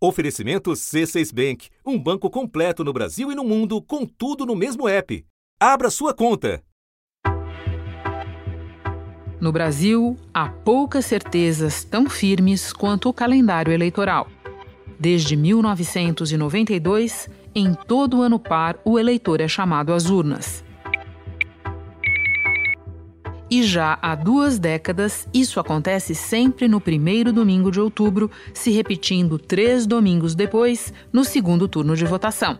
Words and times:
Oferecimento 0.00 0.70
C6 0.70 1.34
Bank, 1.34 1.70
um 1.84 1.98
banco 1.98 2.30
completo 2.30 2.84
no 2.84 2.92
Brasil 2.92 3.32
e 3.32 3.34
no 3.34 3.42
mundo, 3.42 3.82
com 3.82 4.06
tudo 4.06 4.46
no 4.46 4.54
mesmo 4.54 4.88
app. 4.88 5.26
Abra 5.58 5.90
sua 5.90 6.14
conta. 6.14 6.62
No 9.40 9.50
Brasil, 9.50 10.16
há 10.32 10.48
poucas 10.48 11.04
certezas 11.04 11.82
tão 11.82 12.08
firmes 12.08 12.72
quanto 12.72 13.08
o 13.08 13.12
calendário 13.12 13.72
eleitoral. 13.72 14.28
Desde 15.00 15.34
1992, 15.34 17.28
em 17.52 17.74
todo 17.74 18.22
ano 18.22 18.38
par, 18.38 18.78
o 18.84 19.00
eleitor 19.00 19.40
é 19.40 19.48
chamado 19.48 19.92
às 19.92 20.08
urnas. 20.08 20.62
E 23.50 23.62
já 23.62 23.98
há 24.02 24.14
duas 24.14 24.58
décadas, 24.58 25.26
isso 25.32 25.58
acontece 25.58 26.14
sempre 26.14 26.68
no 26.68 26.80
primeiro 26.80 27.32
domingo 27.32 27.70
de 27.70 27.80
outubro, 27.80 28.30
se 28.52 28.70
repetindo 28.70 29.38
três 29.38 29.86
domingos 29.86 30.34
depois, 30.34 30.92
no 31.10 31.24
segundo 31.24 31.66
turno 31.66 31.96
de 31.96 32.04
votação. 32.04 32.58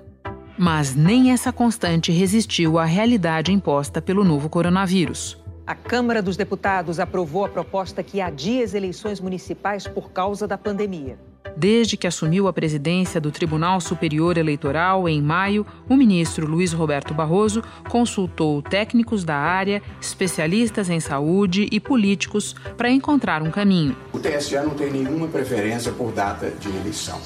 Mas 0.56 0.95
nem 0.95 1.30
essa 1.30 1.52
constante 1.52 2.10
resistiu 2.10 2.79
à 2.79 2.87
realidade 2.87 3.52
imposta 3.52 4.01
pelo 4.01 4.24
novo 4.24 4.48
coronavírus. 4.48 5.37
A 5.66 5.74
Câmara 5.74 6.23
dos 6.23 6.38
Deputados 6.38 6.98
aprovou 6.98 7.45
a 7.45 7.48
proposta 7.51 8.02
que 8.02 8.23
adia 8.23 8.65
as 8.65 8.73
eleições 8.73 9.20
municipais 9.20 9.87
por 9.87 10.10
causa 10.10 10.48
da 10.48 10.57
pandemia. 10.57 11.18
Desde 11.58 11.96
que 11.96 12.06
assumiu 12.06 12.46
a 12.46 12.52
presidência 12.52 13.20
do 13.20 13.32
Tribunal 13.32 13.80
Superior 13.80 14.38
Eleitoral 14.38 15.08
em 15.08 15.20
maio, 15.20 15.66
o 15.88 15.96
ministro 15.96 16.46
Luiz 16.46 16.72
Roberto 16.72 17.12
Barroso 17.12 17.64
consultou 17.88 18.62
técnicos 18.62 19.24
da 19.24 19.34
área, 19.34 19.82
especialistas 20.00 20.88
em 20.88 21.00
saúde 21.00 21.68
e 21.72 21.80
políticos 21.80 22.54
para 22.76 22.88
encontrar 22.88 23.42
um 23.42 23.50
caminho. 23.50 23.96
O 24.12 24.20
TSE 24.20 24.54
não 24.60 24.70
tem 24.70 24.92
nenhuma 24.92 25.26
preferência 25.26 25.90
por 25.90 26.12
data 26.12 26.48
de 26.48 26.68
eleição, 26.68 27.20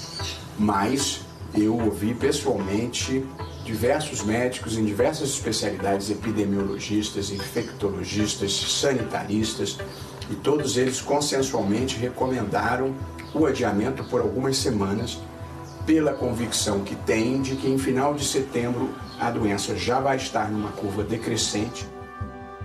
mas 0.58 1.26
eu 1.54 1.78
ouvi 1.78 2.14
pessoalmente 2.14 3.22
diversos 3.66 4.24
médicos 4.24 4.78
em 4.78 4.84
diversas 4.86 5.28
especialidades, 5.28 6.08
epidemiologistas, 6.08 7.30
infectologistas, 7.30 8.50
sanitaristas, 8.54 9.76
e 10.30 10.34
todos 10.36 10.78
eles 10.78 11.02
consensualmente 11.02 11.98
recomendaram 11.98 12.94
o 13.34 13.46
adiamento 13.46 14.04
por 14.04 14.20
algumas 14.20 14.56
semanas, 14.56 15.18
pela 15.86 16.12
convicção 16.12 16.80
que 16.80 16.94
tem 16.94 17.42
de 17.42 17.56
que 17.56 17.68
em 17.68 17.78
final 17.78 18.14
de 18.14 18.24
setembro 18.24 18.90
a 19.18 19.30
doença 19.30 19.76
já 19.76 20.00
vai 20.00 20.16
estar 20.16 20.50
numa 20.50 20.70
curva 20.70 21.02
decrescente. 21.02 21.86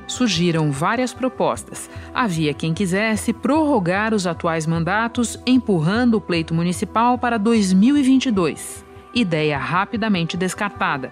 Surgiram 0.07 0.71
várias 0.71 1.13
propostas. 1.13 1.89
Havia 2.13 2.53
quem 2.53 2.73
quisesse 2.73 3.33
prorrogar 3.33 4.13
os 4.13 4.25
atuais 4.25 4.65
mandatos, 4.65 5.37
empurrando 5.45 6.15
o 6.15 6.21
pleito 6.21 6.53
municipal 6.53 7.17
para 7.17 7.37
2022. 7.37 8.85
Ideia 9.13 9.57
rapidamente 9.57 10.37
descartada. 10.37 11.11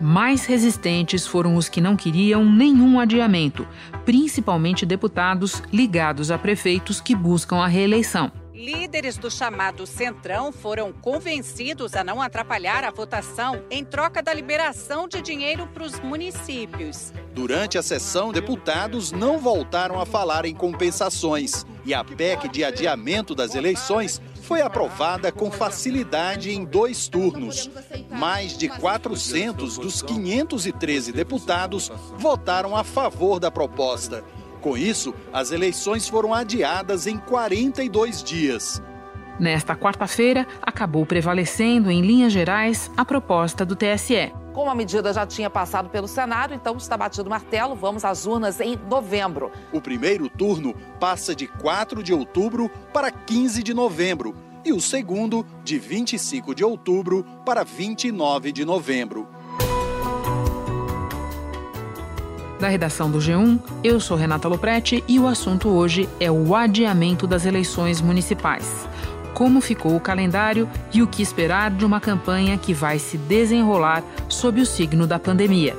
Mais 0.00 0.44
resistentes 0.44 1.26
foram 1.26 1.56
os 1.56 1.68
que 1.68 1.80
não 1.80 1.96
queriam 1.96 2.44
nenhum 2.44 3.00
adiamento, 3.00 3.66
principalmente 4.04 4.84
deputados 4.84 5.62
ligados 5.72 6.30
a 6.30 6.38
prefeitos 6.38 7.00
que 7.00 7.14
buscam 7.14 7.56
a 7.56 7.66
reeleição. 7.66 8.30
Líderes 8.56 9.18
do 9.18 9.30
chamado 9.30 9.86
Centrão 9.86 10.50
foram 10.50 10.90
convencidos 10.90 11.94
a 11.94 12.02
não 12.02 12.22
atrapalhar 12.22 12.84
a 12.84 12.90
votação 12.90 13.62
em 13.70 13.84
troca 13.84 14.22
da 14.22 14.32
liberação 14.32 15.06
de 15.06 15.20
dinheiro 15.20 15.68
para 15.74 15.84
os 15.84 16.00
municípios. 16.00 17.12
Durante 17.34 17.76
a 17.76 17.82
sessão, 17.82 18.32
deputados 18.32 19.12
não 19.12 19.38
voltaram 19.38 20.00
a 20.00 20.06
falar 20.06 20.46
em 20.46 20.54
compensações 20.54 21.66
e 21.84 21.92
a 21.92 22.02
PEC 22.02 22.48
de 22.48 22.64
adiamento 22.64 23.34
das 23.34 23.54
eleições 23.54 24.22
foi 24.40 24.62
aprovada 24.62 25.30
com 25.30 25.50
facilidade 25.50 26.50
em 26.50 26.64
dois 26.64 27.08
turnos. 27.08 27.68
Mais 28.10 28.56
de 28.56 28.70
400 28.70 29.76
dos 29.76 30.00
513 30.00 31.12
deputados 31.12 31.92
votaram 32.16 32.74
a 32.74 32.82
favor 32.82 33.38
da 33.38 33.50
proposta. 33.50 34.24
Com 34.60 34.76
isso, 34.76 35.14
as 35.32 35.50
eleições 35.50 36.08
foram 36.08 36.34
adiadas 36.34 37.06
em 37.06 37.18
42 37.18 38.22
dias. 38.22 38.82
Nesta 39.38 39.76
quarta-feira, 39.76 40.46
acabou 40.62 41.04
prevalecendo, 41.04 41.90
em 41.90 42.00
linhas 42.00 42.32
gerais, 42.32 42.90
a 42.96 43.04
proposta 43.04 43.66
do 43.66 43.76
TSE. 43.76 44.32
Como 44.54 44.70
a 44.70 44.74
medida 44.74 45.12
já 45.12 45.26
tinha 45.26 45.50
passado 45.50 45.90
pelo 45.90 46.08
Senado, 46.08 46.54
então 46.54 46.78
está 46.78 46.96
batido 46.96 47.26
o 47.26 47.30
martelo, 47.30 47.74
vamos 47.74 48.06
às 48.06 48.24
urnas 48.24 48.58
em 48.58 48.78
novembro. 48.88 49.52
O 49.70 49.80
primeiro 49.82 50.30
turno 50.30 50.74
passa 50.98 51.34
de 51.34 51.46
4 51.46 52.02
de 52.02 52.14
outubro 52.14 52.70
para 52.94 53.10
15 53.10 53.62
de 53.62 53.74
novembro 53.74 54.34
e 54.64 54.72
o 54.72 54.80
segundo 54.80 55.44
de 55.62 55.78
25 55.78 56.54
de 56.54 56.64
outubro 56.64 57.22
para 57.44 57.62
29 57.62 58.50
de 58.50 58.64
novembro. 58.64 59.28
Da 62.58 62.68
redação 62.68 63.10
do 63.10 63.18
G1, 63.18 63.58
eu 63.84 64.00
sou 64.00 64.16
Renata 64.16 64.48
Loprete 64.48 65.04
e 65.06 65.18
o 65.18 65.26
assunto 65.26 65.68
hoje 65.68 66.08
é 66.18 66.30
o 66.30 66.54
adiamento 66.54 67.26
das 67.26 67.44
eleições 67.44 68.00
municipais. 68.00 68.88
Como 69.34 69.60
ficou 69.60 69.94
o 69.94 70.00
calendário 70.00 70.66
e 70.90 71.02
o 71.02 71.06
que 71.06 71.22
esperar 71.22 71.70
de 71.70 71.84
uma 71.84 72.00
campanha 72.00 72.56
que 72.56 72.72
vai 72.72 72.98
se 72.98 73.18
desenrolar 73.18 74.02
sob 74.26 74.62
o 74.62 74.66
signo 74.66 75.06
da 75.06 75.18
pandemia. 75.18 75.76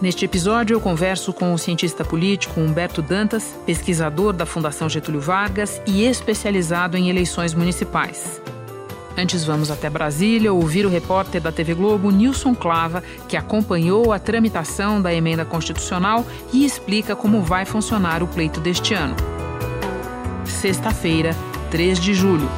Neste 0.00 0.24
episódio, 0.24 0.74
eu 0.74 0.80
converso 0.80 1.32
com 1.32 1.52
o 1.52 1.58
cientista 1.58 2.04
político 2.04 2.60
Humberto 2.60 3.02
Dantas, 3.02 3.54
pesquisador 3.66 4.32
da 4.32 4.46
Fundação 4.46 4.88
Getúlio 4.88 5.20
Vargas 5.20 5.82
e 5.86 6.04
especializado 6.04 6.96
em 6.96 7.10
eleições 7.10 7.52
municipais. 7.52 8.40
Antes, 9.18 9.44
vamos 9.44 9.68
até 9.68 9.90
Brasília 9.90 10.52
ouvir 10.52 10.86
o 10.86 10.88
repórter 10.88 11.40
da 11.40 11.50
TV 11.50 11.74
Globo, 11.74 12.08
Nilson 12.08 12.54
Clava, 12.54 13.02
que 13.26 13.36
acompanhou 13.36 14.12
a 14.12 14.18
tramitação 14.20 15.02
da 15.02 15.12
emenda 15.12 15.44
constitucional 15.44 16.24
e 16.52 16.64
explica 16.64 17.16
como 17.16 17.42
vai 17.42 17.64
funcionar 17.64 18.22
o 18.22 18.28
pleito 18.28 18.60
deste 18.60 18.94
ano. 18.94 19.16
Sexta-feira, 20.44 21.34
3 21.68 21.98
de 21.98 22.14
julho. 22.14 22.48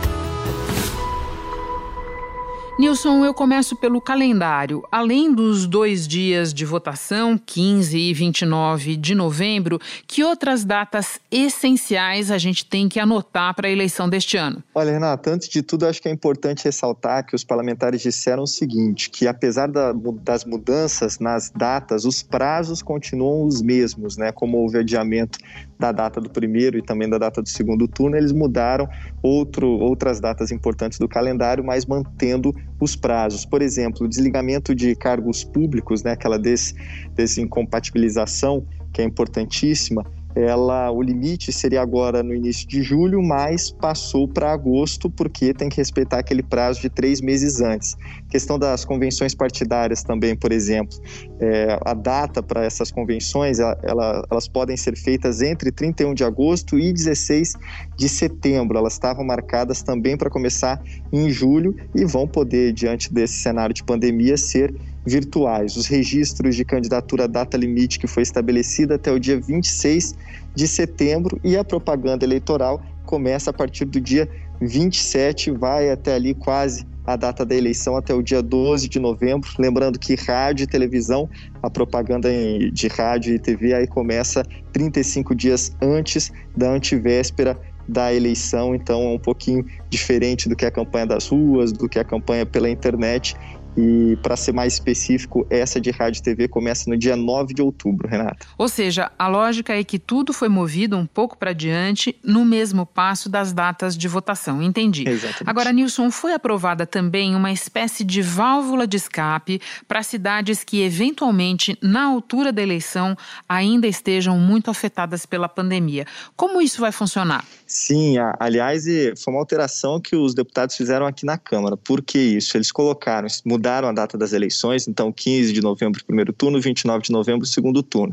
Nilson, 2.80 3.26
eu 3.26 3.34
começo 3.34 3.76
pelo 3.76 4.00
calendário. 4.00 4.82
Além 4.90 5.34
dos 5.34 5.66
dois 5.66 6.08
dias 6.08 6.54
de 6.54 6.64
votação, 6.64 7.36
15 7.36 7.98
e 7.98 8.14
29 8.14 8.96
de 8.96 9.14
novembro, 9.14 9.78
que 10.06 10.24
outras 10.24 10.64
datas 10.64 11.20
essenciais 11.30 12.30
a 12.30 12.38
gente 12.38 12.64
tem 12.64 12.88
que 12.88 12.98
anotar 12.98 13.54
para 13.54 13.68
a 13.68 13.70
eleição 13.70 14.08
deste 14.08 14.38
ano? 14.38 14.64
Olha, 14.74 14.92
Renata, 14.92 15.30
antes 15.30 15.46
de 15.50 15.60
tudo, 15.62 15.84
acho 15.84 16.00
que 16.00 16.08
é 16.08 16.10
importante 16.10 16.64
ressaltar 16.64 17.26
que 17.26 17.36
os 17.36 17.44
parlamentares 17.44 18.00
disseram 18.00 18.44
o 18.44 18.46
seguinte: 18.46 19.10
que 19.10 19.28
apesar 19.28 19.66
da, 19.66 19.92
das 20.22 20.46
mudanças 20.46 21.18
nas 21.18 21.50
datas, 21.50 22.06
os 22.06 22.22
prazos 22.22 22.80
continuam 22.80 23.46
os 23.46 23.60
mesmos, 23.60 24.16
né? 24.16 24.32
Como 24.32 24.56
houve 24.56 24.78
adiamento 24.78 25.38
da 25.80 25.90
data 25.90 26.20
do 26.20 26.28
primeiro 26.28 26.76
e 26.76 26.82
também 26.82 27.08
da 27.08 27.16
data 27.16 27.40
do 27.40 27.48
segundo 27.48 27.88
turno, 27.88 28.14
eles 28.14 28.32
mudaram 28.32 28.86
outro, 29.22 29.66
outras 29.66 30.20
datas 30.20 30.52
importantes 30.52 30.98
do 30.98 31.08
calendário, 31.08 31.64
mas 31.64 31.86
mantendo 31.86 32.54
os 32.78 32.94
prazos. 32.94 33.46
Por 33.46 33.62
exemplo, 33.62 34.04
o 34.04 34.08
desligamento 34.08 34.74
de 34.74 34.94
cargos 34.94 35.42
públicos, 35.42 36.02
né, 36.02 36.12
aquela 36.12 36.38
des, 36.38 36.74
desincompatibilização, 37.16 38.66
que 38.92 39.00
é 39.00 39.04
importantíssima, 39.04 40.04
ela 40.34 40.90
o 40.92 41.02
limite 41.02 41.52
seria 41.52 41.82
agora 41.82 42.22
no 42.22 42.34
início 42.34 42.68
de 42.68 42.82
julho, 42.82 43.20
mas 43.22 43.70
passou 43.70 44.28
para 44.28 44.52
agosto 44.52 45.10
porque 45.10 45.52
tem 45.52 45.68
que 45.68 45.78
respeitar 45.78 46.18
aquele 46.18 46.42
prazo 46.42 46.80
de 46.80 46.88
três 46.88 47.20
meses 47.20 47.60
antes. 47.60 47.96
Questão 48.30 48.58
das 48.58 48.84
convenções 48.84 49.34
partidárias 49.34 50.04
também, 50.04 50.36
por 50.36 50.52
exemplo, 50.52 50.96
é, 51.40 51.78
a 51.84 51.92
data 51.92 52.40
para 52.42 52.64
essas 52.64 52.90
convenções 52.90 53.58
ela, 53.58 54.24
elas 54.30 54.46
podem 54.46 54.76
ser 54.76 54.96
feitas 54.96 55.42
entre 55.42 55.72
31 55.72 56.14
de 56.14 56.22
agosto 56.22 56.78
e 56.78 56.92
16 56.92 57.54
de 57.96 58.08
setembro. 58.08 58.78
Elas 58.78 58.92
estavam 58.92 59.24
marcadas 59.24 59.82
também 59.82 60.16
para 60.16 60.30
começar 60.30 60.80
em 61.12 61.28
julho 61.28 61.74
e 61.94 62.04
vão 62.04 62.28
poder, 62.28 62.72
diante 62.72 63.12
desse 63.12 63.34
cenário 63.34 63.74
de 63.74 63.82
pandemia, 63.82 64.36
ser 64.36 64.72
virtuais. 65.04 65.76
Os 65.76 65.86
registros 65.86 66.54
de 66.54 66.64
candidatura 66.64 67.26
data 67.26 67.56
limite 67.56 67.98
que 67.98 68.06
foi 68.06 68.22
estabelecida 68.22 68.94
até 68.94 69.10
o 69.10 69.18
dia 69.18 69.40
26 69.40 70.14
de 70.54 70.68
setembro 70.68 71.40
e 71.42 71.56
a 71.56 71.64
propaganda 71.64 72.24
eleitoral 72.24 72.80
começa 73.04 73.50
a 73.50 73.52
partir 73.52 73.86
do 73.86 74.00
dia 74.00 74.28
27, 74.60 75.50
vai 75.50 75.90
até 75.90 76.14
ali 76.14 76.34
quase 76.34 76.86
a 77.12 77.16
data 77.16 77.44
da 77.44 77.54
eleição 77.54 77.96
até 77.96 78.14
o 78.14 78.22
dia 78.22 78.42
12 78.42 78.88
de 78.88 78.98
novembro. 78.98 79.50
Lembrando 79.58 79.98
que 79.98 80.14
rádio 80.14 80.64
e 80.64 80.66
televisão, 80.66 81.28
a 81.62 81.70
propaganda 81.70 82.28
de 82.72 82.88
rádio 82.88 83.34
e 83.34 83.38
TV 83.38 83.74
aí 83.74 83.86
começa 83.86 84.42
35 84.72 85.34
dias 85.34 85.76
antes 85.82 86.32
da 86.56 86.70
antivéspera 86.70 87.58
da 87.88 88.14
eleição, 88.14 88.74
então 88.74 89.02
é 89.02 89.08
um 89.08 89.18
pouquinho 89.18 89.64
diferente 89.88 90.48
do 90.48 90.54
que 90.54 90.64
a 90.64 90.70
campanha 90.70 91.06
das 91.06 91.26
ruas, 91.26 91.72
do 91.72 91.88
que 91.88 91.98
a 91.98 92.04
campanha 92.04 92.46
pela 92.46 92.70
internet 92.70 93.34
E, 93.76 94.16
para 94.22 94.36
ser 94.36 94.52
mais 94.52 94.74
específico, 94.74 95.46
essa 95.48 95.80
de 95.80 95.90
rádio 95.90 96.20
e 96.20 96.22
TV 96.22 96.48
começa 96.48 96.90
no 96.90 96.96
dia 96.96 97.16
9 97.16 97.54
de 97.54 97.62
outubro, 97.62 98.08
Renata. 98.08 98.46
Ou 98.58 98.68
seja, 98.68 99.10
a 99.18 99.28
lógica 99.28 99.72
é 99.78 99.84
que 99.84 99.98
tudo 99.98 100.32
foi 100.32 100.48
movido 100.48 100.96
um 100.96 101.06
pouco 101.06 101.36
para 101.36 101.52
diante 101.52 102.16
no 102.22 102.44
mesmo 102.44 102.84
passo 102.84 103.28
das 103.28 103.52
datas 103.52 103.96
de 103.96 104.08
votação. 104.08 104.62
Entendi. 104.62 105.08
Exatamente. 105.08 105.48
Agora, 105.48 105.72
Nilson, 105.72 106.10
foi 106.10 106.32
aprovada 106.32 106.86
também 106.86 107.34
uma 107.34 107.52
espécie 107.52 108.04
de 108.04 108.22
válvula 108.22 108.86
de 108.86 108.96
escape 108.96 109.60
para 109.86 110.02
cidades 110.02 110.64
que, 110.64 110.82
eventualmente, 110.82 111.78
na 111.80 112.04
altura 112.04 112.52
da 112.52 112.62
eleição, 112.62 113.16
ainda 113.48 113.86
estejam 113.86 114.38
muito 114.38 114.70
afetadas 114.70 115.24
pela 115.24 115.48
pandemia. 115.48 116.06
Como 116.36 116.60
isso 116.60 116.80
vai 116.80 116.92
funcionar? 116.92 117.44
Sim, 117.72 118.16
aliás, 118.40 118.84
foi 119.16 119.32
uma 119.32 119.38
alteração 119.38 120.00
que 120.00 120.16
os 120.16 120.34
deputados 120.34 120.74
fizeram 120.74 121.06
aqui 121.06 121.24
na 121.24 121.38
Câmara. 121.38 121.76
Por 121.76 122.02
que 122.02 122.18
isso? 122.18 122.56
Eles 122.56 122.72
colocaram, 122.72 123.28
mudaram 123.46 123.86
a 123.86 123.92
data 123.92 124.18
das 124.18 124.32
eleições, 124.32 124.88
então 124.88 125.12
15 125.12 125.52
de 125.52 125.60
novembro, 125.60 126.04
primeiro 126.04 126.32
turno, 126.32 126.60
29 126.60 127.04
de 127.04 127.12
novembro, 127.12 127.46
segundo 127.46 127.80
turno. 127.80 128.12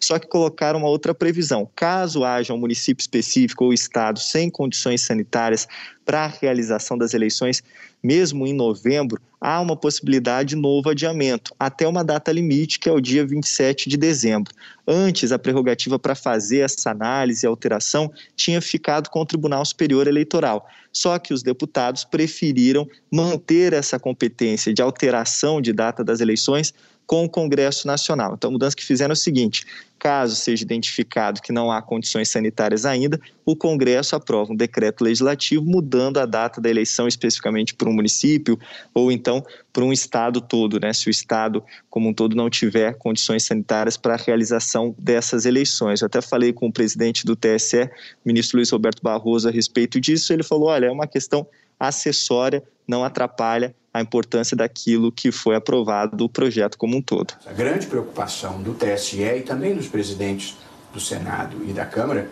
Só 0.00 0.18
que 0.18 0.26
colocaram 0.26 0.80
uma 0.80 0.88
outra 0.88 1.14
previsão. 1.14 1.68
Caso 1.74 2.24
haja 2.24 2.54
um 2.54 2.58
município 2.58 3.02
específico 3.02 3.64
ou 3.64 3.72
estado 3.72 4.18
sem 4.18 4.50
condições 4.50 5.02
sanitárias 5.02 5.66
para 6.04 6.24
a 6.24 6.26
realização 6.26 6.96
das 6.96 7.12
eleições, 7.12 7.62
mesmo 8.02 8.46
em 8.46 8.54
novembro, 8.54 9.20
há 9.38 9.60
uma 9.60 9.76
possibilidade 9.76 10.50
de 10.50 10.56
novo 10.56 10.88
adiamento, 10.88 11.54
até 11.58 11.86
uma 11.86 12.02
data 12.02 12.32
limite, 12.32 12.78
que 12.78 12.88
é 12.88 12.92
o 12.92 13.00
dia 13.00 13.26
27 13.26 13.90
de 13.90 13.96
dezembro. 13.98 14.52
Antes, 14.86 15.32
a 15.32 15.38
prerrogativa 15.38 15.98
para 15.98 16.14
fazer 16.14 16.60
essa 16.60 16.90
análise 16.90 17.44
e 17.44 17.46
alteração 17.46 18.10
tinha 18.34 18.60
ficado 18.62 19.10
com 19.10 19.20
o 19.20 19.26
Tribunal 19.26 19.64
Superior 19.64 20.06
Eleitoral. 20.06 20.66
Só 20.90 21.18
que 21.18 21.34
os 21.34 21.42
deputados 21.42 22.04
preferiram 22.04 22.88
manter 23.12 23.72
essa 23.74 23.98
competência 23.98 24.72
de 24.72 24.80
alteração 24.80 25.60
de 25.60 25.72
data 25.72 26.02
das 26.02 26.20
eleições 26.20 26.72
com 27.08 27.24
o 27.24 27.28
Congresso 27.28 27.86
Nacional. 27.86 28.34
Então, 28.34 28.50
a 28.50 28.52
mudança 28.52 28.76
que 28.76 28.84
fizeram 28.84 29.12
é 29.12 29.14
o 29.14 29.16
seguinte: 29.16 29.64
caso 29.98 30.36
seja 30.36 30.62
identificado 30.62 31.40
que 31.40 31.50
não 31.50 31.72
há 31.72 31.80
condições 31.80 32.28
sanitárias 32.28 32.84
ainda, 32.84 33.18
o 33.46 33.56
Congresso 33.56 34.14
aprova 34.14 34.52
um 34.52 34.54
decreto 34.56 35.02
legislativo 35.02 35.64
mudando 35.64 36.18
a 36.18 36.26
data 36.26 36.60
da 36.60 36.68
eleição 36.68 37.08
especificamente 37.08 37.74
para 37.74 37.88
um 37.88 37.94
município 37.94 38.58
ou 38.92 39.10
então 39.10 39.42
para 39.72 39.82
um 39.82 39.92
estado 39.92 40.38
todo, 40.38 40.78
né? 40.78 40.92
Se 40.92 41.08
o 41.08 41.10
estado 41.10 41.64
como 41.88 42.10
um 42.10 42.12
todo 42.12 42.36
não 42.36 42.50
tiver 42.50 42.92
condições 42.98 43.42
sanitárias 43.44 43.96
para 43.96 44.12
a 44.12 44.18
realização 44.18 44.94
dessas 44.98 45.46
eleições. 45.46 46.02
Eu 46.02 46.06
até 46.06 46.20
falei 46.20 46.52
com 46.52 46.66
o 46.66 46.72
presidente 46.72 47.24
do 47.24 47.34
TSE, 47.34 47.90
ministro 48.22 48.58
Luiz 48.58 48.70
Roberto 48.70 49.02
Barroso, 49.02 49.48
a 49.48 49.50
respeito 49.50 49.98
disso. 49.98 50.30
Ele 50.30 50.42
falou: 50.42 50.68
olha, 50.68 50.86
é 50.86 50.90
uma 50.90 51.06
questão 51.06 51.46
acessória, 51.78 52.62
não 52.86 53.04
atrapalha 53.04 53.74
a 53.92 54.00
importância 54.00 54.56
daquilo 54.56 55.10
que 55.10 55.32
foi 55.32 55.56
aprovado 55.56 56.16
do 56.16 56.28
projeto 56.28 56.76
como 56.78 56.96
um 56.96 57.02
todo. 57.02 57.34
A 57.46 57.52
grande 57.52 57.86
preocupação 57.86 58.62
do 58.62 58.74
TSE 58.74 59.22
e 59.22 59.42
também 59.42 59.74
dos 59.74 59.88
presidentes 59.88 60.56
do 60.92 61.00
Senado 61.00 61.58
e 61.66 61.72
da 61.72 61.84
Câmara 61.84 62.28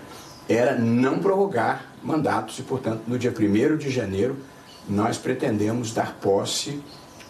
era 0.48 0.78
não 0.78 1.18
prorrogar 1.18 1.86
mandatos 2.02 2.58
e, 2.58 2.62
portanto, 2.62 3.02
no 3.06 3.18
dia 3.18 3.32
1 3.32 3.76
de 3.76 3.90
janeiro, 3.90 4.36
nós 4.88 5.18
pretendemos 5.18 5.92
dar 5.92 6.14
posse 6.20 6.80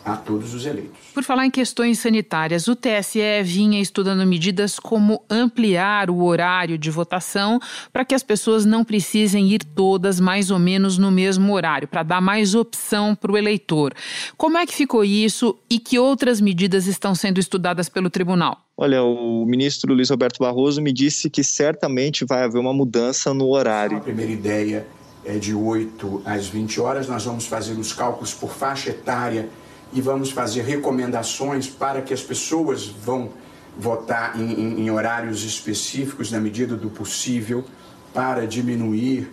a 0.06 0.16
todos 0.16 0.54
os 0.54 0.64
eleitos. 0.64 0.96
Por 1.12 1.24
falar 1.24 1.46
em 1.46 1.50
questões 1.50 1.98
sanitárias, 1.98 2.68
o 2.68 2.76
TSE 2.76 3.42
vinha 3.42 3.80
estudando 3.80 4.24
medidas 4.24 4.78
como 4.78 5.20
ampliar 5.28 6.08
o 6.08 6.22
horário 6.22 6.78
de 6.78 6.88
votação 6.92 7.58
para 7.92 8.04
que 8.04 8.14
as 8.14 8.22
pessoas 8.22 8.64
não 8.64 8.84
precisem 8.84 9.48
ir 9.48 9.64
todas 9.64 10.20
mais 10.20 10.52
ou 10.52 10.60
menos 10.60 10.96
no 10.96 11.10
mesmo 11.10 11.52
horário, 11.52 11.88
para 11.88 12.04
dar 12.04 12.20
mais 12.20 12.54
opção 12.54 13.16
para 13.16 13.32
o 13.32 13.36
eleitor. 13.36 13.92
Como 14.36 14.56
é 14.56 14.64
que 14.64 14.72
ficou 14.72 15.04
isso 15.04 15.58
e 15.68 15.80
que 15.80 15.98
outras 15.98 16.40
medidas 16.40 16.86
estão 16.86 17.12
sendo 17.12 17.40
estudadas 17.40 17.88
pelo 17.88 18.08
tribunal? 18.08 18.60
Olha, 18.76 19.02
o 19.02 19.44
ministro 19.44 19.92
Luiz 19.92 20.10
Roberto 20.10 20.38
Barroso 20.38 20.80
me 20.80 20.92
disse 20.92 21.28
que 21.28 21.42
certamente 21.42 22.24
vai 22.24 22.44
haver 22.44 22.60
uma 22.60 22.72
mudança 22.72 23.34
no 23.34 23.48
horário. 23.48 23.96
A 23.96 24.00
primeira 24.00 24.30
ideia 24.30 24.86
é 25.24 25.36
de 25.36 25.52
8 25.52 26.22
às 26.24 26.46
20 26.46 26.80
horas. 26.80 27.08
Nós 27.08 27.24
vamos 27.24 27.46
fazer 27.46 27.72
os 27.72 27.92
cálculos 27.92 28.32
por 28.32 28.50
faixa 28.50 28.90
etária 28.90 29.48
e 29.96 30.00
vamos 30.02 30.30
fazer 30.30 30.60
recomendações 30.60 31.68
para 31.68 32.02
que 32.02 32.12
as 32.12 32.22
pessoas 32.22 32.84
vão 32.86 33.30
votar 33.78 34.38
em, 34.38 34.52
em, 34.52 34.80
em 34.82 34.90
horários 34.90 35.42
específicos 35.42 36.30
na 36.30 36.38
medida 36.38 36.76
do 36.76 36.90
possível 36.90 37.64
para 38.12 38.46
diminuir 38.46 39.32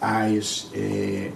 as 0.00 0.68
eh, 0.74 1.30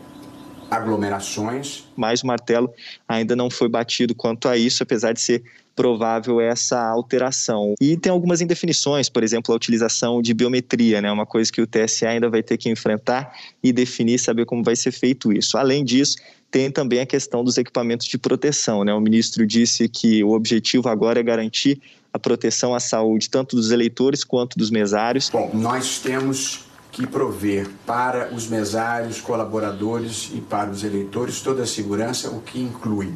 aglomerações. 0.76 1.84
Mas 1.96 2.22
o 2.22 2.26
martelo 2.26 2.72
ainda 3.08 3.34
não 3.34 3.50
foi 3.50 3.68
batido 3.68 4.14
quanto 4.14 4.48
a 4.48 4.56
isso, 4.56 4.82
apesar 4.82 5.12
de 5.12 5.20
ser 5.20 5.42
provável 5.74 6.40
essa 6.40 6.80
alteração. 6.80 7.74
E 7.80 7.96
tem 7.96 8.10
algumas 8.10 8.40
indefinições, 8.40 9.08
por 9.08 9.22
exemplo, 9.22 9.52
a 9.52 9.56
utilização 9.56 10.22
de 10.22 10.32
biometria, 10.32 11.00
né, 11.00 11.10
uma 11.10 11.26
coisa 11.26 11.50
que 11.50 11.60
o 11.60 11.66
TSE 11.66 12.06
ainda 12.06 12.30
vai 12.30 12.42
ter 12.42 12.56
que 12.56 12.70
enfrentar 12.70 13.32
e 13.62 13.72
definir, 13.72 14.18
saber 14.18 14.46
como 14.46 14.62
vai 14.62 14.76
ser 14.76 14.92
feito 14.92 15.32
isso. 15.32 15.58
Além 15.58 15.84
disso, 15.84 16.16
tem 16.50 16.70
também 16.70 17.00
a 17.00 17.06
questão 17.06 17.42
dos 17.42 17.58
equipamentos 17.58 18.06
de 18.06 18.16
proteção. 18.16 18.84
Né? 18.84 18.94
O 18.94 19.00
ministro 19.00 19.44
disse 19.44 19.88
que 19.88 20.22
o 20.22 20.30
objetivo 20.30 20.88
agora 20.88 21.18
é 21.18 21.22
garantir 21.22 21.80
a 22.12 22.18
proteção 22.18 22.72
à 22.72 22.78
saúde 22.78 23.28
tanto 23.28 23.56
dos 23.56 23.72
eleitores 23.72 24.22
quanto 24.22 24.56
dos 24.56 24.70
mesários. 24.70 25.28
Bom, 25.30 25.50
nós 25.52 25.98
temos 25.98 26.60
que 26.94 27.05
prover 27.08 27.69
para 27.85 28.32
os 28.32 28.46
mesários, 28.46 29.20
colaboradores 29.20 30.31
e 30.32 30.41
para 30.41 30.70
os 30.70 30.85
eleitores 30.85 31.41
toda 31.41 31.64
a 31.64 31.67
segurança, 31.67 32.31
o 32.31 32.41
que 32.41 32.61
inclui 32.61 33.12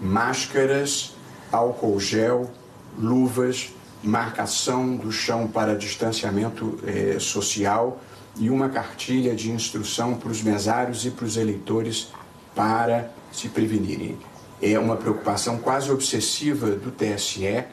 máscaras, 0.00 1.14
álcool 1.52 2.00
gel, 2.00 2.50
luvas, 2.98 3.72
marcação 4.02 4.96
do 4.96 5.12
chão 5.12 5.46
para 5.46 5.76
distanciamento 5.76 6.80
eh, 6.84 7.18
social 7.20 8.00
e 8.36 8.50
uma 8.50 8.68
cartilha 8.68 9.36
de 9.36 9.52
instrução 9.52 10.14
para 10.14 10.30
os 10.30 10.42
mesários 10.42 11.06
e 11.06 11.10
para 11.12 11.26
os 11.26 11.36
eleitores 11.36 12.08
para 12.56 13.12
se 13.30 13.48
prevenirem. 13.48 14.18
É 14.60 14.76
uma 14.80 14.96
preocupação 14.96 15.58
quase 15.58 15.92
obsessiva 15.92 16.70
do 16.70 16.90
TSE 16.90 17.64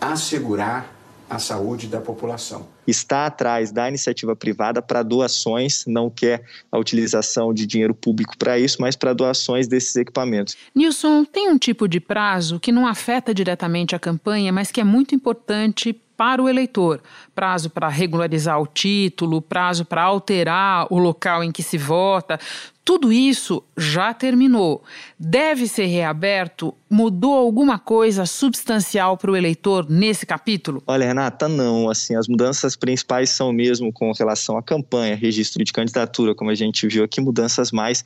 assegurar 0.00 0.94
a 1.28 1.40
saúde 1.40 1.88
da 1.88 2.00
população. 2.00 2.75
Está 2.86 3.26
atrás 3.26 3.72
da 3.72 3.88
iniciativa 3.88 4.36
privada 4.36 4.80
para 4.80 5.02
doações, 5.02 5.84
não 5.86 6.08
quer 6.08 6.44
a 6.70 6.78
utilização 6.78 7.52
de 7.52 7.66
dinheiro 7.66 7.94
público 7.94 8.36
para 8.36 8.58
isso, 8.58 8.80
mas 8.80 8.96
para 8.96 9.12
doações 9.12 9.66
desses 9.66 9.96
equipamentos. 9.96 10.56
Nilson, 10.74 11.24
tem 11.24 11.50
um 11.50 11.58
tipo 11.58 11.88
de 11.88 12.00
prazo 12.00 12.60
que 12.60 12.72
não 12.72 12.86
afeta 12.86 13.34
diretamente 13.34 13.94
a 13.94 13.98
campanha, 13.98 14.52
mas 14.52 14.70
que 14.70 14.80
é 14.80 14.84
muito 14.84 15.14
importante 15.14 16.00
para 16.16 16.42
o 16.42 16.48
eleitor. 16.48 17.00
Prazo 17.34 17.68
para 17.68 17.88
regularizar 17.88 18.60
o 18.60 18.66
título, 18.66 19.42
prazo 19.42 19.84
para 19.84 20.02
alterar 20.02 20.86
o 20.90 20.98
local 20.98 21.44
em 21.44 21.52
que 21.52 21.62
se 21.62 21.76
vota. 21.76 22.40
Tudo 22.84 23.12
isso 23.12 23.64
já 23.76 24.14
terminou. 24.14 24.84
Deve 25.18 25.66
ser 25.66 25.86
reaberto? 25.86 26.72
Mudou 26.88 27.34
alguma 27.34 27.80
coisa 27.80 28.24
substancial 28.24 29.16
para 29.16 29.32
o 29.32 29.36
eleitor 29.36 29.90
nesse 29.90 30.24
capítulo? 30.24 30.80
Olha, 30.86 31.04
Renata, 31.04 31.48
não. 31.48 31.90
Assim, 31.90 32.14
as 32.14 32.28
mudanças 32.28 32.75
principais 32.76 33.30
são 33.30 33.52
mesmo 33.52 33.92
com 33.92 34.12
relação 34.12 34.56
à 34.56 34.62
campanha, 34.62 35.16
registro 35.16 35.64
de 35.64 35.72
candidatura, 35.72 36.34
como 36.34 36.50
a 36.50 36.54
gente 36.54 36.86
viu 36.86 37.04
aqui, 37.04 37.20
mudanças 37.20 37.72
mais 37.72 38.04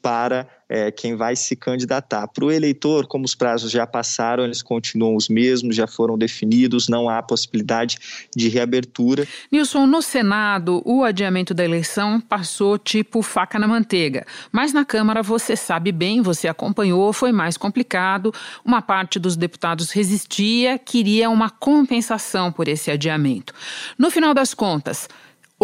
para 0.00 0.48
é, 0.72 0.90
quem 0.90 1.14
vai 1.14 1.36
se 1.36 1.54
candidatar. 1.54 2.26
Para 2.28 2.46
o 2.46 2.50
eleitor, 2.50 3.06
como 3.06 3.26
os 3.26 3.34
prazos 3.34 3.70
já 3.70 3.86
passaram, 3.86 4.42
eles 4.42 4.62
continuam 4.62 5.14
os 5.14 5.28
mesmos, 5.28 5.76
já 5.76 5.86
foram 5.86 6.16
definidos, 6.16 6.88
não 6.88 7.10
há 7.10 7.22
possibilidade 7.22 7.98
de 8.34 8.48
reabertura. 8.48 9.28
Nilson, 9.50 9.84
no 9.84 10.00
Senado, 10.00 10.80
o 10.86 11.04
adiamento 11.04 11.52
da 11.52 11.62
eleição 11.62 12.18
passou 12.18 12.78
tipo 12.78 13.20
faca 13.20 13.58
na 13.58 13.68
manteiga. 13.68 14.24
Mas 14.50 14.72
na 14.72 14.82
Câmara, 14.82 15.22
você 15.22 15.54
sabe 15.56 15.92
bem, 15.92 16.22
você 16.22 16.48
acompanhou, 16.48 17.12
foi 17.12 17.32
mais 17.32 17.58
complicado. 17.58 18.32
Uma 18.64 18.80
parte 18.80 19.18
dos 19.18 19.36
deputados 19.36 19.90
resistia, 19.90 20.78
queria 20.78 21.28
uma 21.28 21.50
compensação 21.50 22.50
por 22.50 22.66
esse 22.66 22.90
adiamento. 22.90 23.52
No 23.98 24.10
final 24.10 24.32
das 24.32 24.54
contas, 24.54 25.06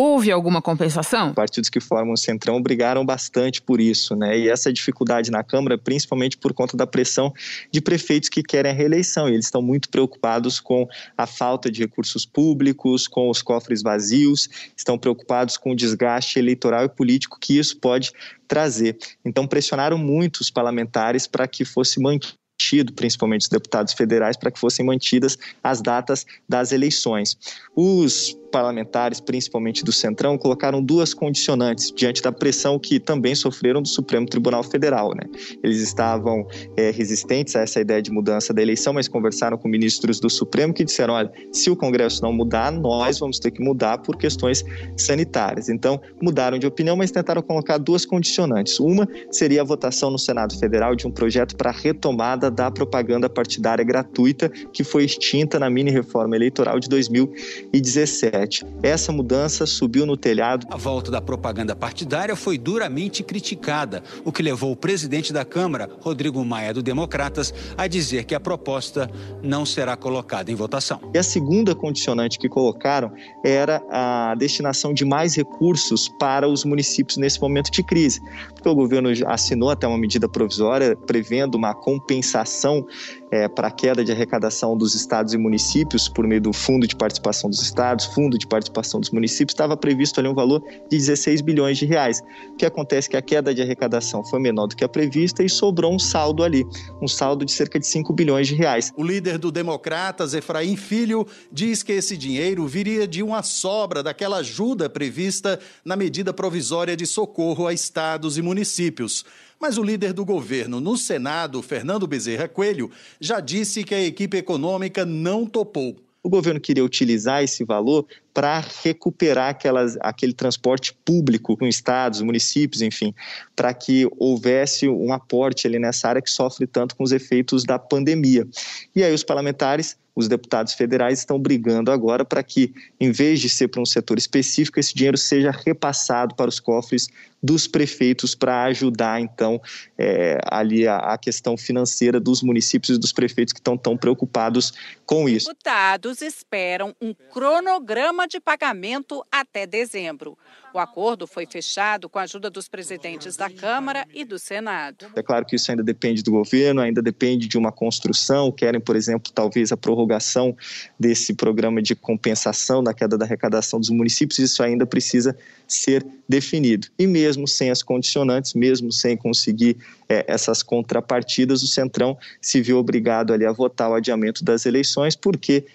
Houve 0.00 0.30
alguma 0.30 0.62
compensação? 0.62 1.34
Partidos 1.34 1.68
que 1.68 1.80
formam 1.80 2.14
o 2.14 2.16
Centrão 2.16 2.62
brigaram 2.62 3.04
bastante 3.04 3.60
por 3.60 3.80
isso, 3.80 4.14
né? 4.14 4.38
E 4.38 4.48
essa 4.48 4.72
dificuldade 4.72 5.28
na 5.28 5.42
Câmara, 5.42 5.76
principalmente 5.76 6.36
por 6.36 6.54
conta 6.54 6.76
da 6.76 6.86
pressão 6.86 7.32
de 7.72 7.80
prefeitos 7.80 8.28
que 8.28 8.40
querem 8.40 8.70
a 8.70 8.74
reeleição. 8.74 9.28
E 9.28 9.32
eles 9.32 9.46
estão 9.46 9.60
muito 9.60 9.88
preocupados 9.88 10.60
com 10.60 10.86
a 11.16 11.26
falta 11.26 11.68
de 11.68 11.80
recursos 11.80 12.24
públicos, 12.24 13.08
com 13.08 13.28
os 13.28 13.42
cofres 13.42 13.82
vazios, 13.82 14.48
estão 14.76 14.96
preocupados 14.96 15.56
com 15.56 15.72
o 15.72 15.76
desgaste 15.76 16.38
eleitoral 16.38 16.84
e 16.84 16.88
político 16.88 17.36
que 17.40 17.58
isso 17.58 17.76
pode 17.80 18.12
trazer. 18.46 18.96
Então, 19.24 19.48
pressionaram 19.48 19.98
muito 19.98 20.36
os 20.36 20.48
parlamentares 20.48 21.26
para 21.26 21.48
que 21.48 21.64
fosse 21.64 22.00
mantido 22.00 22.92
principalmente 22.94 23.42
os 23.42 23.48
deputados 23.48 23.94
federais, 23.94 24.36
para 24.36 24.52
que 24.52 24.60
fossem 24.60 24.86
mantidas 24.86 25.36
as 25.60 25.82
datas 25.82 26.24
das 26.48 26.70
eleições. 26.70 27.36
Os 27.74 28.37
parlamentares, 28.50 29.20
principalmente 29.20 29.84
do 29.84 29.92
Centrão, 29.92 30.36
colocaram 30.38 30.82
duas 30.82 31.14
condicionantes 31.14 31.92
diante 31.94 32.22
da 32.22 32.32
pressão 32.32 32.78
que 32.78 32.98
também 32.98 33.34
sofreram 33.34 33.82
do 33.82 33.88
Supremo 33.88 34.26
Tribunal 34.26 34.62
Federal. 34.62 35.14
Né? 35.14 35.22
Eles 35.62 35.80
estavam 35.80 36.46
é, 36.76 36.90
resistentes 36.90 37.54
a 37.56 37.60
essa 37.60 37.80
ideia 37.80 38.00
de 38.00 38.10
mudança 38.10 38.52
da 38.52 38.62
eleição, 38.62 38.92
mas 38.92 39.08
conversaram 39.08 39.56
com 39.58 39.68
ministros 39.68 40.20
do 40.20 40.30
Supremo 40.30 40.72
que 40.72 40.84
disseram: 40.84 41.14
olha, 41.14 41.30
se 41.52 41.70
o 41.70 41.76
Congresso 41.76 42.22
não 42.22 42.32
mudar, 42.32 42.70
nós 42.70 43.18
vamos 43.18 43.38
ter 43.38 43.50
que 43.50 43.62
mudar 43.62 43.98
por 43.98 44.16
questões 44.16 44.64
sanitárias. 44.96 45.68
Então, 45.68 46.00
mudaram 46.20 46.58
de 46.58 46.66
opinião, 46.66 46.96
mas 46.96 47.10
tentaram 47.10 47.42
colocar 47.42 47.78
duas 47.78 48.04
condicionantes. 48.04 48.80
Uma 48.80 49.08
seria 49.30 49.62
a 49.62 49.64
votação 49.64 50.10
no 50.10 50.18
Senado 50.18 50.58
Federal 50.58 50.94
de 50.94 51.06
um 51.06 51.10
projeto 51.10 51.56
para 51.56 51.70
retomada 51.70 52.50
da 52.50 52.70
propaganda 52.70 53.28
partidária 53.28 53.84
gratuita 53.84 54.48
que 54.72 54.84
foi 54.84 55.04
extinta 55.04 55.58
na 55.58 55.68
mini 55.68 55.90
reforma 55.90 56.36
eleitoral 56.36 56.78
de 56.78 56.88
2017. 56.88 58.37
Essa 58.82 59.12
mudança 59.12 59.66
subiu 59.66 60.06
no 60.06 60.16
telhado. 60.16 60.66
A 60.70 60.76
volta 60.76 61.10
da 61.10 61.20
propaganda 61.20 61.74
partidária 61.74 62.36
foi 62.36 62.58
duramente 62.58 63.22
criticada, 63.22 64.02
o 64.24 64.32
que 64.32 64.42
levou 64.42 64.72
o 64.72 64.76
presidente 64.76 65.32
da 65.32 65.44
Câmara, 65.44 65.88
Rodrigo 66.00 66.44
Maia 66.44 66.72
do 66.72 66.82
Democratas, 66.82 67.52
a 67.76 67.86
dizer 67.86 68.24
que 68.24 68.34
a 68.34 68.40
proposta 68.40 69.10
não 69.42 69.64
será 69.66 69.96
colocada 69.96 70.50
em 70.50 70.54
votação. 70.54 71.00
E 71.14 71.18
a 71.18 71.22
segunda 71.22 71.74
condicionante 71.74 72.38
que 72.38 72.48
colocaram 72.48 73.12
era 73.44 73.82
a 73.90 74.34
destinação 74.36 74.92
de 74.92 75.04
mais 75.04 75.34
recursos 75.34 76.08
para 76.18 76.48
os 76.48 76.64
municípios 76.64 77.16
nesse 77.16 77.40
momento 77.40 77.70
de 77.70 77.82
crise, 77.82 78.20
porque 78.54 78.68
o 78.68 78.74
governo 78.74 79.08
assinou 79.26 79.70
até 79.70 79.86
uma 79.86 79.98
medida 79.98 80.28
provisória 80.28 80.96
prevendo 80.96 81.54
uma 81.54 81.74
compensação 81.74 82.86
é, 83.30 83.48
para 83.48 83.68
a 83.68 83.70
queda 83.70 84.04
de 84.04 84.12
arrecadação 84.12 84.76
dos 84.76 84.94
estados 84.94 85.34
e 85.34 85.38
municípios 85.38 86.08
por 86.08 86.26
meio 86.26 86.40
do 86.40 86.52
Fundo 86.52 86.86
de 86.86 86.96
Participação 86.96 87.50
dos 87.50 87.60
Estados, 87.60 88.06
Fundo 88.06 88.38
de 88.38 88.46
Participação 88.46 89.00
dos 89.00 89.10
Municípios, 89.10 89.52
estava 89.52 89.76
previsto 89.76 90.20
ali 90.20 90.28
um 90.28 90.34
valor 90.34 90.62
de 90.90 90.96
16 90.96 91.40
bilhões 91.40 91.78
de 91.78 91.86
reais. 91.86 92.22
O 92.52 92.56
que 92.56 92.66
acontece 92.66 93.08
é 93.08 93.10
que 93.10 93.16
a 93.16 93.22
queda 93.22 93.54
de 93.54 93.62
arrecadação 93.62 94.24
foi 94.24 94.40
menor 94.40 94.66
do 94.66 94.76
que 94.76 94.84
a 94.84 94.88
prevista 94.88 95.42
e 95.42 95.48
sobrou 95.48 95.94
um 95.94 95.98
saldo 95.98 96.42
ali, 96.42 96.64
um 97.00 97.08
saldo 97.08 97.44
de 97.44 97.52
cerca 97.52 97.78
de 97.78 97.86
5 97.86 98.12
bilhões 98.12 98.48
de 98.48 98.54
reais. 98.54 98.92
O 98.96 99.04
líder 99.04 99.38
do 99.38 99.50
Democratas, 99.50 100.34
Efraim 100.34 100.76
Filho, 100.76 101.26
diz 101.52 101.82
que 101.82 101.92
esse 101.92 102.16
dinheiro 102.16 102.66
viria 102.66 103.06
de 103.06 103.22
uma 103.22 103.42
sobra 103.42 104.02
daquela 104.02 104.38
ajuda 104.38 104.88
prevista 104.88 105.58
na 105.84 105.96
medida 105.96 106.32
provisória 106.32 106.96
de 106.96 107.06
socorro 107.06 107.66
a 107.66 107.72
estados 107.72 108.38
e 108.38 108.42
municípios. 108.42 109.24
Mas 109.60 109.76
o 109.76 109.82
líder 109.82 110.12
do 110.12 110.24
governo 110.24 110.80
no 110.80 110.96
Senado, 110.96 111.60
Fernando 111.62 112.06
Bezerra 112.06 112.46
Coelho, 112.46 112.90
já 113.20 113.40
disse 113.40 113.82
que 113.82 113.94
a 113.94 114.02
equipe 114.02 114.36
econômica 114.36 115.04
não 115.04 115.44
topou. 115.44 115.96
O 116.22 116.28
governo 116.28 116.60
queria 116.60 116.84
utilizar 116.84 117.42
esse 117.42 117.64
valor 117.64 118.06
para 118.34 118.62
recuperar 118.82 119.50
aquelas, 119.50 119.96
aquele 120.00 120.32
transporte 120.32 120.92
público 121.04 121.56
com 121.56 121.66
estados, 121.66 122.20
municípios, 122.20 122.82
enfim, 122.82 123.14
para 123.56 123.72
que 123.72 124.08
houvesse 124.18 124.88
um 124.88 125.12
aporte 125.12 125.66
ali 125.66 125.78
nessa 125.78 126.08
área 126.08 126.22
que 126.22 126.30
sofre 126.30 126.66
tanto 126.66 126.94
com 126.94 127.02
os 127.02 127.12
efeitos 127.12 127.64
da 127.64 127.78
pandemia. 127.78 128.46
E 128.94 129.02
aí 129.02 129.12
os 129.14 129.24
parlamentares 129.24 129.96
os 130.18 130.26
deputados 130.26 130.74
federais 130.74 131.20
estão 131.20 131.38
brigando 131.38 131.92
agora 131.92 132.24
para 132.24 132.42
que, 132.42 132.74
em 132.98 133.12
vez 133.12 133.38
de 133.38 133.48
ser 133.48 133.68
para 133.68 133.80
um 133.80 133.86
setor 133.86 134.18
específico, 134.18 134.80
esse 134.80 134.92
dinheiro 134.92 135.16
seja 135.16 135.52
repassado 135.52 136.34
para 136.34 136.48
os 136.48 136.58
cofres 136.58 137.08
dos 137.40 137.68
prefeitos 137.68 138.34
para 138.34 138.64
ajudar, 138.64 139.20
então, 139.20 139.62
é, 139.96 140.40
ali 140.50 140.88
a, 140.88 140.96
a, 140.96 141.16
questão 141.16 141.56
financeira 141.56 142.18
dos 142.18 142.42
municípios 142.42 142.96
e 142.96 143.00
dos 143.00 143.12
prefeitos 143.12 143.52
que 143.52 143.60
estão 143.60 143.78
tão 143.78 143.96
preocupados 143.96 144.72
com 145.06 145.28
isso. 145.28 145.46
Deputados 145.46 146.20
esperam 146.20 146.92
um 147.00 147.14
cronograma 147.14 148.26
de 148.26 148.40
pagamento 148.40 149.24
até 149.30 149.68
dezembro. 149.68 150.36
O 150.78 150.80
acordo 150.80 151.26
foi 151.26 151.44
fechado 151.44 152.08
com 152.08 152.20
a 152.20 152.22
ajuda 152.22 152.48
dos 152.48 152.68
presidentes 152.68 153.36
da 153.36 153.50
Câmara 153.50 154.06
e 154.14 154.24
do 154.24 154.38
Senado. 154.38 155.06
É 155.16 155.22
claro 155.24 155.44
que 155.44 155.56
isso 155.56 155.68
ainda 155.72 155.82
depende 155.82 156.22
do 156.22 156.30
governo, 156.30 156.80
ainda 156.80 157.02
depende 157.02 157.48
de 157.48 157.58
uma 157.58 157.72
construção. 157.72 158.52
Querem, 158.52 158.80
por 158.80 158.94
exemplo, 158.94 159.32
talvez 159.34 159.72
a 159.72 159.76
prorrogação 159.76 160.56
desse 160.96 161.34
programa 161.34 161.82
de 161.82 161.96
compensação 161.96 162.80
da 162.80 162.94
queda 162.94 163.18
da 163.18 163.24
arrecadação 163.24 163.80
dos 163.80 163.90
municípios. 163.90 164.38
Isso 164.38 164.62
ainda 164.62 164.86
precisa 164.86 165.36
ser 165.66 166.06
definido. 166.28 166.86
E 166.96 167.08
mesmo 167.08 167.48
sem 167.48 167.70
as 167.70 167.82
condicionantes, 167.82 168.54
mesmo 168.54 168.92
sem 168.92 169.16
conseguir 169.16 169.78
é, 170.08 170.24
essas 170.28 170.62
contrapartidas, 170.62 171.64
o 171.64 171.66
Centrão 171.66 172.16
se 172.40 172.60
viu 172.60 172.78
obrigado 172.78 173.32
ali 173.32 173.44
a 173.44 173.50
votar 173.50 173.90
o 173.90 173.94
adiamento 173.94 174.44
das 174.44 174.64
eleições, 174.64 175.16
porque 175.16 175.66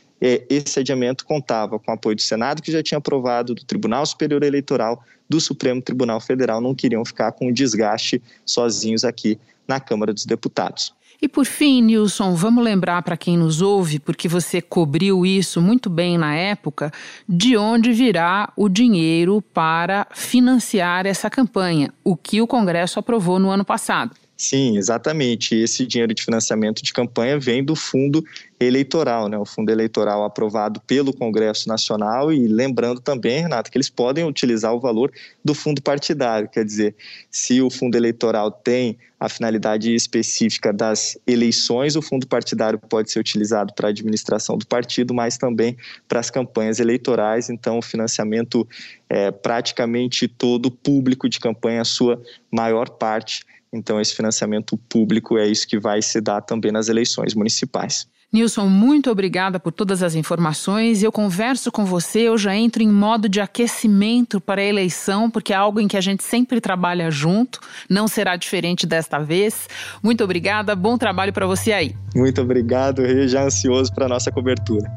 esse 0.50 0.80
adiamento 0.80 1.26
contava 1.26 1.78
com 1.78 1.92
o 1.92 1.94
apoio 1.94 2.16
do 2.16 2.22
Senado, 2.22 2.62
que 2.62 2.72
já 2.72 2.82
tinha 2.82 2.98
aprovado, 2.98 3.54
do 3.54 3.66
Tribunal 3.66 4.06
Superior 4.06 4.42
Eleitoral, 4.42 5.04
do 5.28 5.42
Supremo 5.42 5.82
Tribunal 5.82 6.22
Federal, 6.22 6.62
não 6.62 6.74
queriam 6.74 7.04
ficar 7.04 7.34
com 7.34 7.48
o 7.48 7.54
desgaste 7.54 8.22
sozinhos 8.46 9.04
aqui 9.04 9.38
na 9.68 9.82
Câmara 9.82 10.14
dos 10.14 10.26
Deputados. 10.26 10.94
E 11.22 11.28
por 11.28 11.46
fim, 11.46 11.82
Nilson, 11.82 12.36
vamos 12.36 12.64
lembrar 12.64 13.02
para 13.02 13.16
quem 13.16 13.38
nos 13.38 13.62
ouve, 13.62 13.98
porque 14.00 14.28
você 14.28 14.62
cobriu 14.62 15.26
isso 15.26 15.62
muito 15.62 15.90
bem 15.90 16.18
na 16.18 16.36
época, 16.36 16.92
de 17.28 17.56
onde 17.56 17.94
virá 17.94 18.52
o 18.58 18.68
dinheiro 18.68 19.42
para 19.54 20.06
financiar 20.12 21.06
essa 21.06 21.30
campanha, 21.30 21.94
o 22.04 22.18
que 22.18 22.42
o 22.42 22.48
Congresso 22.48 23.00
aprovou 23.00 23.40
no 23.40 23.50
ano 23.50 23.64
passado. 23.64 24.16
Sim, 24.44 24.76
exatamente. 24.76 25.56
Esse 25.56 25.88
dinheiro 25.88 26.14
de 26.14 26.22
financiamento 26.22 26.84
de 26.84 26.92
campanha 26.92 27.40
vem 27.40 27.64
do 27.64 27.78
fundo 27.78 28.22
eleitoral, 28.60 29.30
né? 29.30 29.38
O 29.38 29.46
fundo 29.46 29.70
eleitoral 29.70 30.26
aprovado 30.26 30.82
pelo 30.82 31.14
Congresso 31.14 31.70
Nacional 31.70 32.30
e 32.30 32.46
lembrando 32.46 33.00
também, 33.00 33.40
Renato, 33.40 33.72
que 33.72 33.78
eles 33.78 33.90
podem 33.90 34.26
utilizar 34.26 34.74
o 34.74 34.82
valor 34.82 35.14
do 35.46 35.54
fundo 35.54 35.82
partidário, 35.82 36.50
quer 36.50 36.66
dizer, 36.66 36.94
se 37.32 37.62
o 37.62 37.70
fundo 37.70 37.96
eleitoral 37.96 38.52
tem 38.52 38.98
a 39.18 39.30
finalidade 39.30 39.96
específica 39.96 40.74
das 40.74 41.18
eleições, 41.26 41.96
o 41.96 42.02
fundo 42.02 42.28
partidário 42.28 42.78
pode 42.78 43.10
ser 43.14 43.20
utilizado 43.20 43.74
para 43.74 43.88
a 43.88 43.92
administração 43.92 44.58
do 44.58 44.68
partido, 44.68 45.14
mas 45.14 45.38
também 45.38 45.78
para 46.06 46.20
as 46.20 46.30
campanhas 46.30 46.82
eleitorais. 46.82 47.50
Então, 47.50 47.78
o 47.78 47.82
financiamento 47.82 48.68
é 49.10 49.32
praticamente 49.32 50.28
todo 50.28 50.70
público 50.70 51.30
de 51.30 51.40
campanha, 51.40 51.82
a 51.82 51.86
sua 51.86 52.22
maior 52.52 52.90
parte 52.90 53.46
então, 53.74 54.00
esse 54.00 54.16
financiamento 54.16 54.78
público 54.78 55.38
é 55.38 55.48
isso 55.48 55.68
que 55.68 55.80
vai 55.80 56.00
se 56.02 56.22
dar 56.22 56.42
também 56.42 56.72
nas 56.72 56.90
eleições 56.90 57.34
municipais. 57.34 58.08
Nilson, 58.32 58.68
muito 58.68 59.12
obrigada 59.12 59.60
por 59.60 59.72
todas 59.72 60.02
as 60.02 60.16
informações. 60.16 61.04
Eu 61.04 61.12
converso 61.12 61.72
com 61.72 61.86
você, 61.86 62.22
eu 62.22 62.38
já 62.38 62.56
entro 62.56 62.82
em 62.82 62.88
modo 62.88 63.30
de 63.30 63.40
aquecimento 63.40 64.42
para 64.42 64.62
a 64.62 64.66
eleição, 64.66 65.30
porque 65.30 65.54
é 65.54 65.56
algo 65.56 65.80
em 65.80 65.88
que 65.88 65.98
a 65.98 66.02
gente 66.02 66.24
sempre 66.24 66.60
trabalha 66.60 67.12
junto, 67.12 67.60
não 67.90 68.08
será 68.08 68.36
diferente 68.36 68.88
desta 68.88 69.20
vez. 69.20 69.68
Muito 70.02 70.24
obrigada, 70.24 70.76
bom 70.76 70.98
trabalho 70.98 71.32
para 71.32 71.46
você 71.46 71.72
aí. 71.72 71.96
Muito 72.16 72.42
obrigado, 72.42 73.04
Rê, 73.04 73.28
já 73.28 73.44
ansioso 73.44 73.94
para 73.94 74.06
a 74.06 74.10
nossa 74.10 74.32
cobertura. 74.32 74.92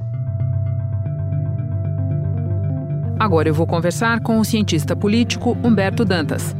Agora 3.18 3.49
eu 3.49 3.54
vou 3.54 3.66
conversar 3.66 4.21
com 4.21 4.38
o 4.38 4.45
cientista 4.45 4.95
político 4.95 5.56
Humberto 5.62 6.04
Dantas. 6.04 6.54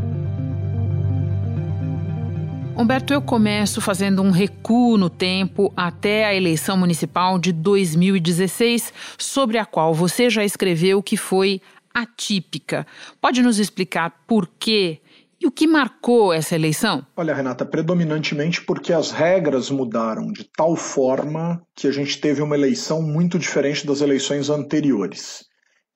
Humberto, 2.78 3.14
eu 3.14 3.23
começo 3.23 3.80
fazendo 3.80 4.21
um 4.21 4.30
recuo 4.30 4.99
no 4.99 5.09
tempo 5.09 5.73
até 5.75 6.26
a 6.26 6.35
eleição 6.35 6.76
municipal 6.76 7.38
de 7.38 7.50
2016, 7.50 8.92
sobre 9.16 9.56
a 9.56 9.64
qual 9.64 9.95
você 9.95 10.28
já 10.28 10.45
escreveu 10.45 11.02
que 11.02 11.16
foi 11.16 11.62
atípica. 11.95 12.87
Pode 13.18 13.40
nos 13.40 13.59
explicar 13.59 14.23
por 14.26 14.47
quê 14.59 15.00
e 15.40 15.47
o 15.47 15.50
que 15.50 15.66
marcou 15.66 16.35
essa 16.35 16.54
eleição? 16.54 17.06
Olha, 17.16 17.35
Renata, 17.35 17.64
predominantemente 17.64 18.62
porque 18.62 18.92
as 18.92 19.11
regras 19.11 19.71
mudaram 19.71 20.30
de 20.30 20.45
tal 20.45 20.76
forma 20.76 21.62
que 21.75 21.87
a 21.87 21.92
gente 21.92 22.21
teve 22.21 22.42
uma 22.42 22.56
eleição 22.56 23.00
muito 23.00 23.38
diferente 23.38 23.87
das 23.87 24.02
eleições 24.02 24.50
anteriores. 24.50 25.47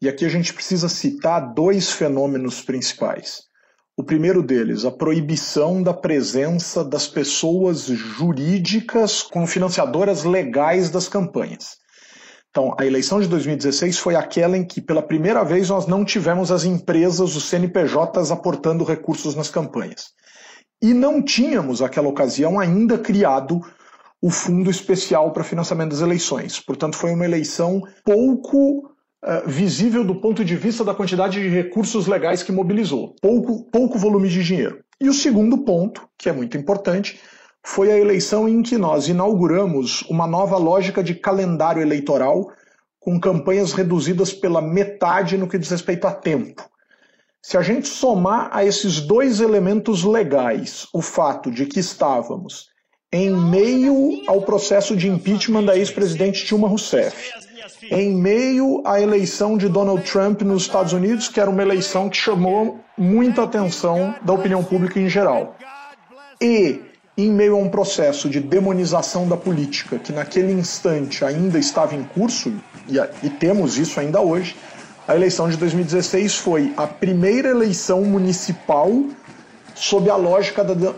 E 0.00 0.08
aqui 0.08 0.24
a 0.24 0.30
gente 0.30 0.54
precisa 0.54 0.88
citar 0.88 1.52
dois 1.52 1.92
fenômenos 1.92 2.62
principais. 2.62 3.49
O 4.00 4.02
primeiro 4.02 4.42
deles, 4.42 4.86
a 4.86 4.90
proibição 4.90 5.82
da 5.82 5.92
presença 5.92 6.82
das 6.82 7.06
pessoas 7.06 7.82
jurídicas 7.82 9.22
como 9.22 9.46
financiadoras 9.46 10.24
legais 10.24 10.88
das 10.88 11.06
campanhas. 11.06 11.76
Então, 12.48 12.74
a 12.78 12.86
eleição 12.86 13.20
de 13.20 13.28
2016 13.28 13.98
foi 13.98 14.14
aquela 14.14 14.56
em 14.56 14.64
que, 14.64 14.80
pela 14.80 15.02
primeira 15.02 15.44
vez, 15.44 15.68
nós 15.68 15.86
não 15.86 16.02
tivemos 16.02 16.50
as 16.50 16.64
empresas, 16.64 17.36
os 17.36 17.44
CNPJs, 17.50 18.30
aportando 18.30 18.84
recursos 18.84 19.34
nas 19.34 19.50
campanhas. 19.50 20.06
E 20.80 20.94
não 20.94 21.22
tínhamos, 21.22 21.80
naquela 21.80 22.08
ocasião, 22.08 22.58
ainda 22.58 22.96
criado 22.96 23.60
o 24.18 24.30
Fundo 24.30 24.70
Especial 24.70 25.30
para 25.30 25.44
Financiamento 25.44 25.90
das 25.90 26.00
Eleições. 26.00 26.58
Portanto, 26.58 26.96
foi 26.96 27.12
uma 27.12 27.26
eleição 27.26 27.82
pouco 28.02 28.90
uh, 29.24 29.48
visível 29.48 30.04
do 30.04 30.14
ponto 30.14 30.44
de 30.44 30.56
vista 30.56 30.84
da 30.84 30.94
quantidade 30.94 31.40
de 31.40 31.48
recursos 31.48 32.06
legais 32.06 32.42
que 32.42 32.52
mobilizou, 32.52 33.14
pouco, 33.20 33.64
pouco 33.70 33.98
volume 33.98 34.28
de 34.28 34.42
dinheiro. 34.42 34.82
E 35.00 35.08
o 35.08 35.14
segundo 35.14 35.58
ponto, 35.58 36.06
que 36.18 36.28
é 36.28 36.32
muito 36.32 36.56
importante, 36.56 37.18
foi 37.62 37.90
a 37.90 37.98
eleição 37.98 38.48
em 38.48 38.62
que 38.62 38.78
nós 38.78 39.08
inauguramos 39.08 40.02
uma 40.02 40.26
nova 40.26 40.56
lógica 40.56 41.02
de 41.02 41.14
calendário 41.14 41.82
eleitoral 41.82 42.52
com 42.98 43.18
campanhas 43.18 43.72
reduzidas 43.72 44.32
pela 44.32 44.60
metade 44.60 45.38
no 45.38 45.48
que 45.48 45.58
diz 45.58 45.70
respeito 45.70 46.06
a 46.06 46.12
tempo. 46.12 46.68
Se 47.42 47.56
a 47.56 47.62
gente 47.62 47.88
somar 47.88 48.50
a 48.52 48.64
esses 48.64 49.00
dois 49.00 49.40
elementos 49.40 50.04
legais 50.04 50.86
o 50.92 51.00
fato 51.00 51.50
de 51.50 51.64
que 51.64 51.80
estávamos 51.80 52.68
em 53.12 53.30
meio 53.30 54.22
ao 54.28 54.42
processo 54.42 54.94
de 54.94 55.08
impeachment 55.08 55.64
da 55.64 55.76
ex-presidente 55.76 56.44
Dilma 56.44 56.68
Rousseff, 56.68 57.32
em 57.90 58.14
meio 58.14 58.82
à 58.84 59.00
eleição 59.00 59.56
de 59.56 59.68
Donald 59.68 60.02
Trump 60.02 60.42
nos 60.42 60.62
Estados 60.62 60.92
Unidos, 60.92 61.28
que 61.28 61.40
era 61.40 61.48
uma 61.48 61.62
eleição 61.62 62.08
que 62.08 62.16
chamou 62.16 62.80
muita 62.96 63.44
atenção 63.44 64.14
da 64.22 64.32
opinião 64.32 64.62
pública 64.62 64.98
em 64.98 65.08
geral, 65.08 65.56
e 66.40 66.80
em 67.16 67.30
meio 67.30 67.54
a 67.54 67.58
um 67.58 67.68
processo 67.68 68.28
de 68.28 68.40
demonização 68.40 69.28
da 69.28 69.36
política 69.36 69.98
que 69.98 70.12
naquele 70.12 70.52
instante 70.52 71.24
ainda 71.24 71.58
estava 71.58 71.94
em 71.94 72.02
curso, 72.02 72.52
e, 72.88 72.98
e 73.26 73.30
temos 73.30 73.78
isso 73.78 74.00
ainda 74.00 74.20
hoje, 74.20 74.56
a 75.06 75.16
eleição 75.16 75.48
de 75.48 75.56
2016 75.56 76.36
foi 76.36 76.72
a 76.76 76.86
primeira 76.86 77.48
eleição 77.48 78.02
municipal 78.02 78.90
sob 79.80 80.10
a 80.10 80.16
lógica 80.16 80.62
da 80.62 80.92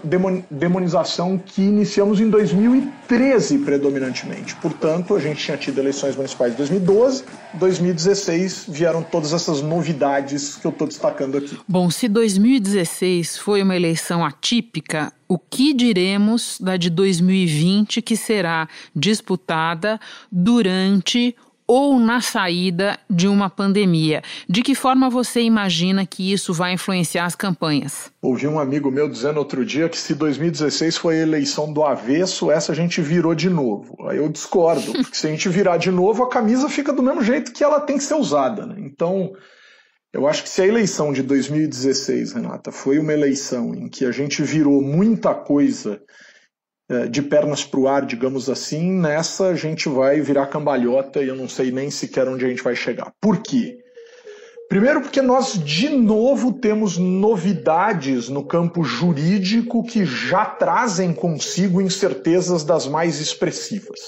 demonização 0.50 1.38
que 1.38 1.62
iniciamos 1.62 2.20
em 2.20 2.28
2013 2.28 3.58
predominantemente. 3.58 4.56
Portanto, 4.56 5.14
a 5.14 5.20
gente 5.20 5.42
tinha 5.42 5.56
tido 5.56 5.78
eleições 5.78 6.16
municipais 6.16 6.52
em 6.52 6.56
2012, 6.56 7.24
2016 7.54 8.64
vieram 8.68 9.00
todas 9.00 9.32
essas 9.32 9.62
novidades 9.62 10.56
que 10.56 10.66
eu 10.66 10.72
estou 10.72 10.88
destacando 10.88 11.38
aqui. 11.38 11.56
Bom, 11.68 11.90
se 11.90 12.08
2016 12.08 13.38
foi 13.38 13.62
uma 13.62 13.76
eleição 13.76 14.24
atípica, 14.24 15.12
o 15.28 15.38
que 15.38 15.72
diremos 15.72 16.58
da 16.60 16.76
de 16.76 16.90
2020 16.90 18.02
que 18.02 18.16
será 18.16 18.68
disputada 18.96 20.00
durante 20.30 21.36
ou 21.74 21.98
na 21.98 22.20
saída 22.20 22.98
de 23.08 23.26
uma 23.26 23.48
pandemia. 23.48 24.20
De 24.46 24.60
que 24.62 24.74
forma 24.74 25.08
você 25.08 25.40
imagina 25.40 26.04
que 26.04 26.30
isso 26.30 26.52
vai 26.52 26.74
influenciar 26.74 27.24
as 27.24 27.34
campanhas? 27.34 28.12
Ouvi 28.20 28.46
um 28.46 28.58
amigo 28.58 28.90
meu 28.90 29.08
dizendo 29.08 29.38
outro 29.38 29.64
dia 29.64 29.88
que 29.88 29.96
se 29.96 30.14
2016 30.14 30.98
foi 30.98 31.16
a 31.16 31.22
eleição 31.22 31.72
do 31.72 31.82
avesso, 31.82 32.50
essa 32.50 32.72
a 32.72 32.74
gente 32.74 33.00
virou 33.00 33.34
de 33.34 33.48
novo. 33.48 33.96
Aí 34.06 34.18
eu 34.18 34.28
discordo, 34.28 34.92
porque 34.92 35.16
se 35.16 35.26
a 35.26 35.30
gente 35.30 35.48
virar 35.48 35.78
de 35.78 35.90
novo, 35.90 36.22
a 36.22 36.28
camisa 36.28 36.68
fica 36.68 36.92
do 36.92 37.02
mesmo 37.02 37.22
jeito 37.22 37.54
que 37.54 37.64
ela 37.64 37.80
tem 37.80 37.96
que 37.96 38.04
ser 38.04 38.16
usada. 38.16 38.66
Né? 38.66 38.76
Então, 38.80 39.32
eu 40.12 40.28
acho 40.28 40.42
que 40.42 40.50
se 40.50 40.60
a 40.60 40.66
eleição 40.66 41.10
de 41.10 41.22
2016, 41.22 42.34
Renata, 42.34 42.70
foi 42.70 42.98
uma 42.98 43.14
eleição 43.14 43.74
em 43.74 43.88
que 43.88 44.04
a 44.04 44.12
gente 44.12 44.42
virou 44.42 44.82
muita 44.82 45.34
coisa 45.34 46.02
de 47.10 47.22
pernas 47.22 47.64
para 47.64 47.80
o 47.80 47.88
ar, 47.88 48.04
digamos 48.04 48.48
assim, 48.48 48.92
nessa 48.92 49.48
a 49.48 49.54
gente 49.54 49.88
vai 49.88 50.20
virar 50.20 50.46
cambalhota 50.46 51.20
e 51.20 51.28
eu 51.28 51.36
não 51.36 51.48
sei 51.48 51.70
nem 51.70 51.90
sequer 51.90 52.28
onde 52.28 52.44
a 52.44 52.48
gente 52.48 52.62
vai 52.62 52.74
chegar. 52.74 53.12
Por 53.20 53.42
quê? 53.42 53.78
Primeiro, 54.68 55.02
porque 55.02 55.20
nós 55.20 55.62
de 55.62 55.90
novo 55.90 56.52
temos 56.52 56.96
novidades 56.96 58.30
no 58.30 58.42
campo 58.42 58.82
jurídico 58.82 59.84
que 59.84 60.06
já 60.06 60.46
trazem 60.46 61.12
consigo 61.12 61.80
incertezas 61.80 62.64
das 62.64 62.86
mais 62.86 63.20
expressivas. 63.20 64.00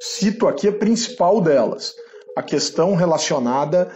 Cito 0.00 0.46
aqui 0.46 0.68
a 0.68 0.72
principal 0.72 1.40
delas, 1.40 1.96
a 2.36 2.42
questão 2.42 2.94
relacionada 2.94 3.90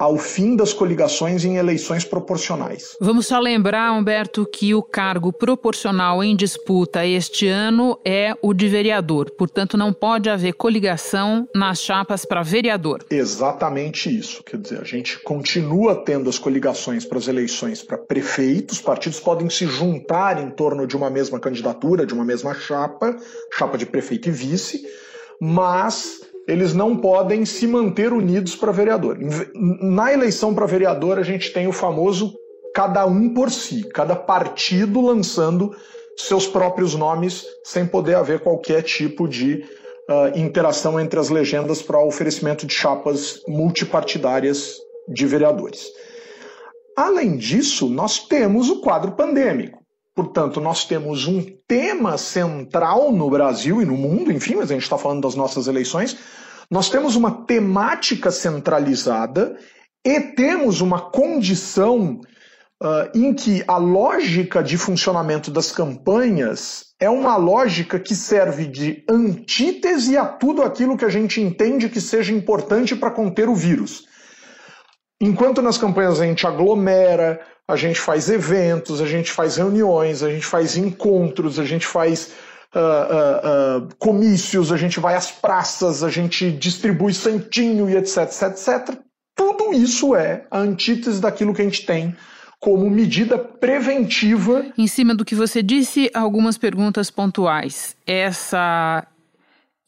ao 0.00 0.16
fim 0.16 0.56
das 0.56 0.72
coligações 0.72 1.44
em 1.44 1.58
eleições 1.58 2.06
proporcionais. 2.06 2.96
Vamos 2.98 3.26
só 3.26 3.38
lembrar, 3.38 3.92
Humberto, 3.92 4.46
que 4.46 4.74
o 4.74 4.82
cargo 4.82 5.30
proporcional 5.30 6.24
em 6.24 6.34
disputa 6.34 7.04
este 7.04 7.46
ano 7.46 8.00
é 8.02 8.34
o 8.40 8.54
de 8.54 8.66
vereador. 8.66 9.30
Portanto, 9.32 9.76
não 9.76 9.92
pode 9.92 10.30
haver 10.30 10.54
coligação 10.54 11.46
nas 11.54 11.82
chapas 11.82 12.24
para 12.24 12.42
vereador. 12.42 13.04
Exatamente 13.10 14.08
isso. 14.08 14.42
Quer 14.42 14.56
dizer, 14.56 14.80
a 14.80 14.84
gente 14.84 15.18
continua 15.18 15.94
tendo 15.94 16.30
as 16.30 16.38
coligações 16.38 17.04
para 17.04 17.18
as 17.18 17.28
eleições 17.28 17.82
para 17.82 17.98
prefeitos, 17.98 18.78
os 18.78 18.82
partidos 18.82 19.20
podem 19.20 19.50
se 19.50 19.66
juntar 19.66 20.42
em 20.42 20.48
torno 20.48 20.86
de 20.86 20.96
uma 20.96 21.10
mesma 21.10 21.38
candidatura, 21.38 22.06
de 22.06 22.14
uma 22.14 22.24
mesma 22.24 22.54
chapa, 22.54 23.14
chapa 23.52 23.76
de 23.76 23.84
prefeito 23.84 24.30
e 24.30 24.32
vice, 24.32 24.82
mas 25.38 26.29
eles 26.46 26.74
não 26.74 26.96
podem 26.96 27.44
se 27.44 27.66
manter 27.66 28.12
unidos 28.12 28.56
para 28.56 28.72
vereador. 28.72 29.18
Na 29.54 30.12
eleição 30.12 30.54
para 30.54 30.66
vereador, 30.66 31.18
a 31.18 31.22
gente 31.22 31.52
tem 31.52 31.66
o 31.66 31.72
famoso 31.72 32.32
cada 32.74 33.04
um 33.06 33.34
por 33.34 33.50
si, 33.50 33.84
cada 33.88 34.14
partido 34.14 35.00
lançando 35.00 35.74
seus 36.16 36.46
próprios 36.46 36.94
nomes 36.94 37.44
sem 37.64 37.86
poder 37.86 38.14
haver 38.14 38.40
qualquer 38.40 38.82
tipo 38.82 39.26
de 39.28 39.64
uh, 40.08 40.38
interação 40.38 40.98
entre 40.98 41.18
as 41.18 41.30
legendas 41.30 41.82
para 41.82 42.02
oferecimento 42.02 42.66
de 42.66 42.74
chapas 42.74 43.40
multipartidárias 43.48 44.76
de 45.08 45.26
vereadores. 45.26 45.86
Além 46.96 47.36
disso, 47.36 47.88
nós 47.88 48.26
temos 48.26 48.68
o 48.68 48.80
quadro 48.80 49.12
pandêmico. 49.12 49.79
Portanto, 50.20 50.60
nós 50.60 50.84
temos 50.84 51.26
um 51.26 51.42
tema 51.66 52.18
central 52.18 53.10
no 53.10 53.30
Brasil 53.30 53.80
e 53.80 53.86
no 53.86 53.96
mundo, 53.96 54.30
enfim, 54.30 54.56
mas 54.56 54.70
a 54.70 54.74
gente 54.74 54.82
está 54.82 54.98
falando 54.98 55.22
das 55.22 55.34
nossas 55.34 55.66
eleições, 55.66 56.14
nós 56.70 56.90
temos 56.90 57.16
uma 57.16 57.46
temática 57.46 58.30
centralizada 58.30 59.56
e 60.04 60.20
temos 60.20 60.82
uma 60.82 61.00
condição 61.00 62.20
uh, 62.82 63.18
em 63.18 63.32
que 63.32 63.64
a 63.66 63.78
lógica 63.78 64.62
de 64.62 64.76
funcionamento 64.76 65.50
das 65.50 65.72
campanhas 65.72 66.92
é 67.00 67.08
uma 67.08 67.38
lógica 67.38 67.98
que 67.98 68.14
serve 68.14 68.66
de 68.66 69.02
antítese 69.08 70.18
a 70.18 70.26
tudo 70.26 70.60
aquilo 70.60 70.98
que 70.98 71.04
a 71.06 71.10
gente 71.10 71.40
entende 71.40 71.88
que 71.88 71.98
seja 71.98 72.30
importante 72.30 72.94
para 72.94 73.10
conter 73.10 73.48
o 73.48 73.54
vírus. 73.54 74.04
Enquanto 75.20 75.60
nas 75.60 75.76
campanhas 75.76 76.20
a 76.20 76.24
gente 76.24 76.46
aglomera, 76.46 77.40
a 77.68 77.76
gente 77.76 78.00
faz 78.00 78.30
eventos, 78.30 79.00
a 79.00 79.06
gente 79.06 79.30
faz 79.30 79.56
reuniões, 79.56 80.22
a 80.22 80.30
gente 80.30 80.46
faz 80.46 80.76
encontros, 80.76 81.58
a 81.58 81.64
gente 81.64 81.86
faz 81.86 82.32
uh, 82.74 83.84
uh, 83.84 83.88
comícios, 83.98 84.72
a 84.72 84.76
gente 84.76 84.98
vai 84.98 85.14
às 85.14 85.30
praças, 85.30 86.02
a 86.02 86.08
gente 86.08 86.50
distribui 86.50 87.12
santinho 87.12 87.88
e 87.88 87.96
etc, 87.96 88.22
etc, 88.22 88.42
etc. 88.42 88.98
Tudo 89.36 89.72
isso 89.72 90.14
é 90.16 90.44
a 90.50 90.58
antítese 90.58 91.20
daquilo 91.20 91.54
que 91.54 91.62
a 91.62 91.64
gente 91.64 91.84
tem 91.84 92.16
como 92.60 92.90
medida 92.90 93.38
preventiva. 93.38 94.66
Em 94.76 94.86
cima 94.86 95.14
do 95.14 95.24
que 95.24 95.34
você 95.34 95.62
disse, 95.62 96.10
algumas 96.12 96.58
perguntas 96.58 97.10
pontuais. 97.10 97.96
Essa 98.06 99.06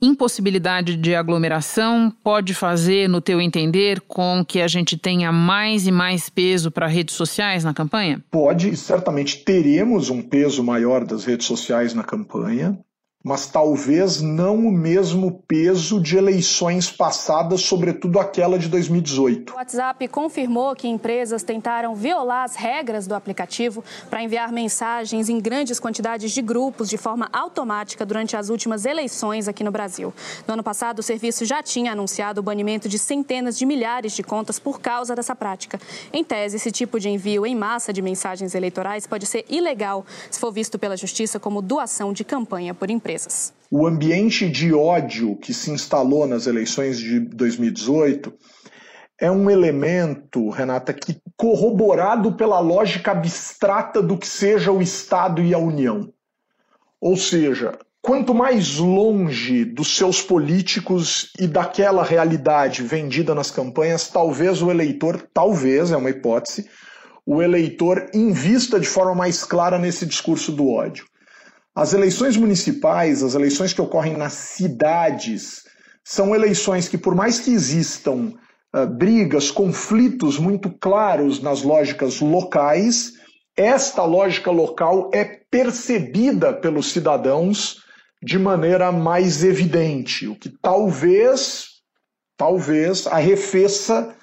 impossibilidade 0.03 0.97
de 0.97 1.15
aglomeração 1.15 2.13
pode 2.25 2.53
fazer, 2.53 3.09
no 3.09 3.21
teu 3.21 3.41
entender, 3.41 4.01
com 4.01 4.45
que 4.45 4.61
a 4.61 4.67
gente 4.67 4.99
tenha 4.99 5.31
mais 5.31 5.87
e 5.87 5.93
mais 5.93 6.29
peso 6.29 6.71
para 6.73 6.89
redes 6.89 7.15
sociais 7.15 7.63
na 7.63 7.73
campanha? 7.73 8.23
Pode, 8.31 8.77
certamente 8.77 9.39
teremos 9.45 10.11
um 10.11 10.21
peso 10.21 10.65
maior 10.65 11.05
das 11.05 11.25
redes 11.25 11.47
sociais 11.47 11.95
na 11.95 12.03
campanha 12.03 12.77
mas 13.23 13.47
talvez 13.47 14.21
não 14.21 14.57
o 14.57 14.73
mesmo 14.73 15.43
peso 15.47 16.01
de 16.01 16.17
eleições 16.17 16.91
passadas, 16.91 17.63
sobretudo 17.63 18.19
aquela 18.19 18.59
de 18.59 18.69
2018. 18.69 19.53
O 19.53 19.57
WhatsApp 19.57 20.09
confirmou 20.09 20.75
que 20.75 20.89
empresas 20.89 21.43
tentaram 21.43 21.95
violar 21.95 22.45
as 22.45 22.57
regras 22.57 23.07
do 23.07 23.15
aplicativo 23.15 23.85
para 24.11 24.23
enviar 24.23 24.51
mensagens 24.53 25.29
em 25.29 25.39
grandes 25.41 25.79
quantidades 25.79 26.33
de 26.33 26.43
grupos 26.43 26.89
de 26.89 26.97
forma 26.97 27.29
automática 27.33 28.05
durante 28.05 28.37
as 28.37 28.49
últimas 28.49 28.85
eleições 28.85 29.47
aqui 29.47 29.63
no 29.63 29.71
Brasil. 29.71 30.13
No 30.47 30.55
ano 30.55 30.63
passado, 30.63 30.99
o 30.99 31.03
serviço 31.03 31.45
já 31.45 31.63
tinha 31.63 31.93
anunciado 31.93 32.41
o 32.41 32.43
banimento 32.43 32.89
de 32.89 32.99
centenas 32.99 33.57
de 33.57 33.65
milhares 33.65 34.13
de 34.13 34.23
contas 34.23 34.59
por 34.59 34.81
causa 34.81 35.15
dessa 35.15 35.37
prática. 35.37 35.81
Em 36.13 36.25
tese, 36.25 36.57
esse 36.57 36.73
tipo 36.73 36.99
de 36.99 37.09
envio 37.09 37.47
em 37.47 37.55
massa 37.55 37.93
de 37.93 38.03
mensagens 38.03 38.55
eleitorais 38.55 39.07
pode 39.07 39.27
ser 39.27 39.45
ilegal 39.49 40.05
se 40.31 40.41
for 40.41 40.51
visto 40.51 40.79
pela 40.79 40.97
Justiça 40.97 41.39
como 41.39 41.63
doação 41.63 42.13
de 42.13 42.25
campanha 42.25 42.75
por 42.75 42.91
empresa 42.91 43.12
empresas. 43.13 43.53
O 43.71 43.87
ambiente 43.87 44.49
de 44.49 44.73
ódio 44.73 45.37
que 45.37 45.53
se 45.55 45.71
instalou 45.71 46.27
nas 46.27 46.47
eleições 46.47 46.99
de 46.99 47.21
2018 47.21 48.33
é 49.21 49.31
um 49.31 49.49
elemento, 49.49 50.51
Renata, 50.51 50.93
que 50.93 51.17
corroborado 51.37 52.33
pela 52.33 52.59
lógica 52.59 53.13
abstrata 53.13 54.03
do 54.03 54.19
que 54.19 54.27
seja 54.27 54.73
o 54.73 54.83
Estado 54.83 55.41
e 55.43 55.55
a 55.55 55.59
União. 55.59 56.13
Ou 57.01 57.17
seja, 57.17 57.79
quanto 58.01 58.35
mais 58.35 58.79
longe 58.79 59.65
dos 59.65 59.97
seus 59.97 60.21
políticos 60.21 61.33
e 61.39 61.47
daquela 61.47 62.03
realidade 62.03 62.83
vendida 62.83 63.35
nas 63.35 63.51
campanhas, 63.51 64.09
talvez 64.09 64.61
o 64.61 64.71
eleitor, 64.71 65.29
talvez, 65.33 65.93
é 65.93 65.97
uma 65.97 66.11
hipótese, 66.11 66.69
o 67.25 67.41
eleitor 67.41 68.11
invista 68.13 68.81
de 68.81 68.87
forma 68.87 69.15
mais 69.15 69.45
clara 69.45 69.79
nesse 69.79 70.05
discurso 70.05 70.51
do 70.51 70.69
ódio. 70.69 71.07
As 71.75 71.95
eleições 71.95 72.37
municipais, 72.37 73.23
as 73.23 73.35
eleições 73.35 73.73
que 73.73 73.81
ocorrem 73.81 74.17
nas 74.17 74.35
cidades, 74.35 75.63
são 76.05 76.35
eleições 76.35 76.89
que, 76.89 76.99
por 76.99 77.15
mais 77.15 77.41
que 77.41 77.51
existam 77.51 78.35
uh, 78.75 78.87
brigas, 78.87 79.51
conflitos 79.51 80.39
muito 80.39 80.71
claros 80.71 81.41
nas 81.41 81.63
lógicas 81.63 82.21
locais, 82.21 83.13
esta 83.57 84.05
lógica 84.05 84.51
local 84.51 85.11
é 85.15 85.25
percebida 85.25 86.53
pelos 86.53 86.93
cidadãos 86.93 87.83
de 88.23 88.39
maneira 88.39 88.93
mais 88.93 89.43
evidente, 89.43 90.29
o 90.29 90.37
que 90.37 90.49
talvez 90.49 91.73
talvez 92.37 93.07
arrefeça 93.07 94.15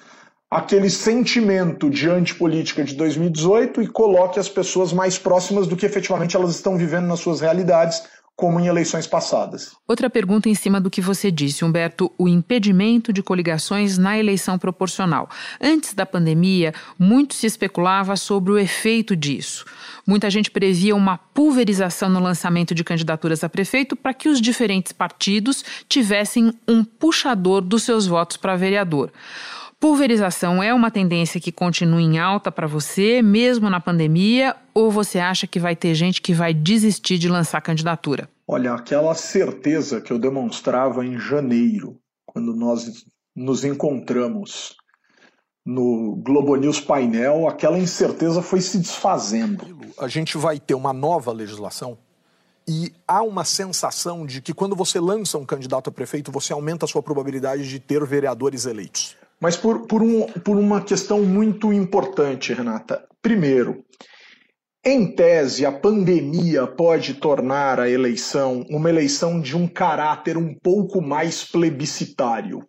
aquele 0.50 0.90
sentimento 0.90 1.88
de 1.88 2.10
antipolítica 2.10 2.82
de 2.82 2.94
2018 2.96 3.82
e 3.82 3.86
coloque 3.86 4.40
as 4.40 4.48
pessoas 4.48 4.92
mais 4.92 5.16
próximas 5.16 5.68
do 5.68 5.76
que 5.76 5.86
efetivamente 5.86 6.34
elas 6.34 6.50
estão 6.50 6.76
vivendo 6.76 7.06
nas 7.06 7.20
suas 7.20 7.40
realidades, 7.40 8.02
como 8.34 8.58
em 8.58 8.66
eleições 8.66 9.06
passadas. 9.06 9.76
Outra 9.86 10.08
pergunta 10.08 10.48
em 10.48 10.54
cima 10.54 10.80
do 10.80 10.90
que 10.90 11.02
você 11.02 11.30
disse, 11.30 11.62
Humberto, 11.62 12.10
o 12.16 12.26
impedimento 12.26 13.12
de 13.12 13.22
coligações 13.22 13.98
na 13.98 14.18
eleição 14.18 14.58
proporcional. 14.58 15.28
Antes 15.60 15.92
da 15.92 16.06
pandemia, 16.06 16.72
muito 16.98 17.34
se 17.34 17.46
especulava 17.46 18.16
sobre 18.16 18.50
o 18.50 18.58
efeito 18.58 19.14
disso. 19.14 19.66
Muita 20.06 20.30
gente 20.30 20.50
previa 20.50 20.96
uma 20.96 21.18
pulverização 21.18 22.08
no 22.08 22.18
lançamento 22.18 22.74
de 22.74 22.82
candidaturas 22.82 23.44
a 23.44 23.48
prefeito 23.48 23.94
para 23.94 24.14
que 24.14 24.28
os 24.28 24.40
diferentes 24.40 24.90
partidos 24.90 25.62
tivessem 25.86 26.52
um 26.66 26.82
puxador 26.82 27.60
dos 27.60 27.82
seus 27.82 28.06
votos 28.06 28.38
para 28.38 28.56
vereador. 28.56 29.12
Pulverização 29.80 30.62
é 30.62 30.74
uma 30.74 30.90
tendência 30.90 31.40
que 31.40 31.50
continua 31.50 32.02
em 32.02 32.18
alta 32.18 32.52
para 32.52 32.66
você, 32.66 33.22
mesmo 33.22 33.70
na 33.70 33.80
pandemia, 33.80 34.54
ou 34.74 34.90
você 34.90 35.18
acha 35.18 35.46
que 35.46 35.58
vai 35.58 35.74
ter 35.74 35.94
gente 35.94 36.20
que 36.20 36.34
vai 36.34 36.52
desistir 36.52 37.16
de 37.16 37.30
lançar 37.30 37.62
candidatura? 37.62 38.28
Olha, 38.46 38.74
aquela 38.74 39.14
certeza 39.14 39.98
que 39.98 40.12
eu 40.12 40.18
demonstrava 40.18 41.02
em 41.02 41.18
janeiro, 41.18 41.96
quando 42.26 42.54
nós 42.54 43.06
nos 43.34 43.64
encontramos 43.64 44.76
no 45.64 46.14
Globo 46.16 46.56
News 46.56 46.78
painel, 46.78 47.48
aquela 47.48 47.78
incerteza 47.78 48.42
foi 48.42 48.60
se 48.60 48.76
desfazendo. 48.76 49.78
A 49.98 50.08
gente 50.08 50.36
vai 50.36 50.60
ter 50.60 50.74
uma 50.74 50.92
nova 50.92 51.32
legislação 51.32 51.96
e 52.68 52.92
há 53.08 53.22
uma 53.22 53.46
sensação 53.46 54.26
de 54.26 54.42
que 54.42 54.52
quando 54.52 54.76
você 54.76 55.00
lança 55.00 55.38
um 55.38 55.46
candidato 55.46 55.88
a 55.88 55.92
prefeito, 55.92 56.30
você 56.30 56.52
aumenta 56.52 56.84
a 56.84 56.88
sua 56.88 57.02
probabilidade 57.02 57.66
de 57.66 57.80
ter 57.80 58.04
vereadores 58.04 58.66
eleitos. 58.66 59.16
Mas 59.40 59.56
por, 59.56 59.86
por, 59.86 60.02
um, 60.02 60.26
por 60.26 60.56
uma 60.56 60.82
questão 60.82 61.22
muito 61.22 61.72
importante, 61.72 62.52
Renata. 62.52 63.06
Primeiro, 63.22 63.84
em 64.84 65.14
tese, 65.14 65.66
a 65.66 65.72
pandemia 65.72 66.66
pode 66.66 67.14
tornar 67.14 67.78
a 67.78 67.88
eleição 67.88 68.64
uma 68.70 68.88
eleição 68.88 69.40
de 69.40 69.56
um 69.56 69.66
caráter 69.66 70.38
um 70.38 70.54
pouco 70.54 71.02
mais 71.02 71.44
plebiscitário. 71.44 72.66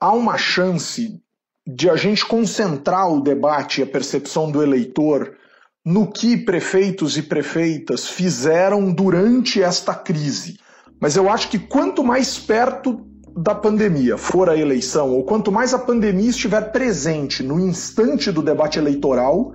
Há 0.00 0.12
uma 0.12 0.36
chance 0.36 1.22
de 1.66 1.88
a 1.88 1.96
gente 1.96 2.26
concentrar 2.26 3.10
o 3.10 3.20
debate 3.20 3.80
e 3.80 3.84
a 3.84 3.86
percepção 3.86 4.50
do 4.50 4.62
eleitor 4.62 5.36
no 5.84 6.10
que 6.10 6.36
prefeitos 6.36 7.16
e 7.16 7.22
prefeitas 7.22 8.06
fizeram 8.06 8.92
durante 8.92 9.62
esta 9.62 9.94
crise. 9.94 10.58
Mas 11.00 11.16
eu 11.16 11.30
acho 11.30 11.48
que 11.48 11.58
quanto 11.58 12.04
mais 12.04 12.38
perto 12.38 13.06
da 13.36 13.54
pandemia 13.54 14.18
for 14.18 14.48
a 14.48 14.56
eleição, 14.56 15.10
ou 15.10 15.24
quanto 15.24 15.50
mais 15.50 15.72
a 15.72 15.78
pandemia 15.78 16.30
estiver 16.30 16.72
presente 16.72 17.42
no 17.42 17.58
instante 17.58 18.30
do 18.30 18.42
debate 18.42 18.78
eleitoral, 18.78 19.54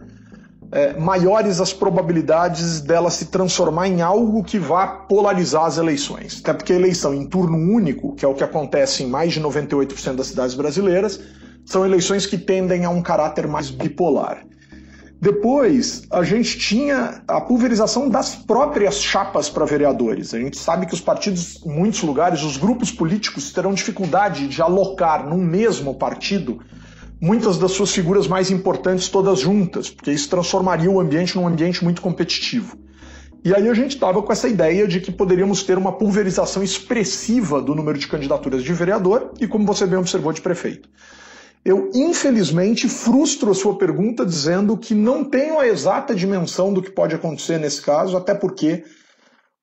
é, 0.72 0.98
maiores 1.00 1.62
as 1.62 1.72
probabilidades 1.72 2.82
dela 2.82 3.10
se 3.10 3.28
transformar 3.28 3.88
em 3.88 4.02
algo 4.02 4.44
que 4.44 4.60
vá 4.60 4.88
polarizar 4.88 5.66
as 5.66 5.78
eleições. 5.78 6.42
Até 6.42 6.54
porque 6.54 6.74
a 6.74 6.76
eleição 6.76 7.14
em 7.14 7.26
turno 7.26 7.58
único, 7.58 8.16
que 8.16 8.26
é 8.26 8.28
o 8.28 8.34
que 8.34 8.44
acontece 8.44 9.04
em 9.04 9.08
mais 9.08 9.34
de 9.34 9.42
98% 9.42 10.16
das 10.16 10.28
cidades 10.28 10.56
brasileiras, 10.56 11.20
são 11.66 11.86
eleições 11.86 12.26
que 12.26 12.38
tendem 12.38 12.86
a 12.86 12.90
um 12.90 13.02
caráter 13.02 13.48
mais 13.48 13.70
bipolar. 13.70 14.46
Depois, 15.20 16.04
a 16.12 16.22
gente 16.22 16.60
tinha 16.60 17.24
a 17.28 17.42
pulverização 17.42 18.08
das 18.08 18.36
próprias 18.36 19.02
chapas 19.02 19.50
para 19.50 19.66
vereadores. 19.66 20.34
A 20.34 20.40
gente 20.40 20.60
sabe 20.60 20.86
que 20.86 20.94
os 20.94 21.02
partidos, 21.02 21.60
em 21.66 21.70
muitos 21.70 22.04
lugares, 22.04 22.44
os 22.44 22.56
grupos 22.56 22.92
políticos 22.92 23.52
terão 23.52 23.74
dificuldade 23.74 24.48
de 24.48 24.62
alocar 24.62 25.28
num 25.28 25.42
mesmo 25.44 25.96
partido 25.96 26.60
muitas 27.20 27.58
das 27.58 27.72
suas 27.72 27.92
figuras 27.92 28.28
mais 28.28 28.52
importantes 28.52 29.10
todas 29.10 29.40
juntas, 29.40 29.90
porque 29.90 30.12
isso 30.12 30.30
transformaria 30.30 30.90
o 30.90 31.00
ambiente 31.00 31.36
num 31.36 31.48
ambiente 31.48 31.84
muito 31.84 32.00
competitivo. 32.00 32.78
E 33.44 33.56
aí 33.56 33.68
a 33.68 33.74
gente 33.74 33.96
estava 33.96 34.22
com 34.22 34.32
essa 34.32 34.48
ideia 34.48 34.88
de 34.88 35.00
que 35.00 35.12
poderíamos 35.12 35.64
ter 35.64 35.78
uma 35.78 35.94
pulverização 35.94 36.62
expressiva 36.62 37.62
do 37.62 37.74
número 37.74 37.98
de 37.98 38.08
candidaturas 38.08 38.64
de 38.64 38.74
vereador 38.74 39.32
e, 39.40 39.48
como 39.48 39.66
você 39.66 39.88
bem 39.88 39.98
observou, 39.98 40.34
de 40.34 40.42
prefeito. 40.42 40.90
Eu, 41.64 41.92
infelizmente, 41.94 42.88
frustro 42.88 43.52
a 43.52 43.56
sua 43.56 43.78
pergunta 43.78 44.26
dizendo 44.26 44.78
que 44.78 44.96
não 44.96 45.24
tenho 45.24 45.60
a 45.60 45.68
exata 45.68 46.16
dimensão 46.16 46.74
do 46.74 46.82
que 46.82 46.92
pode 46.92 47.16
acontecer 47.16 47.60
nesse 47.60 47.82
caso, 47.82 48.16
até 48.16 48.34
porque 48.34 48.86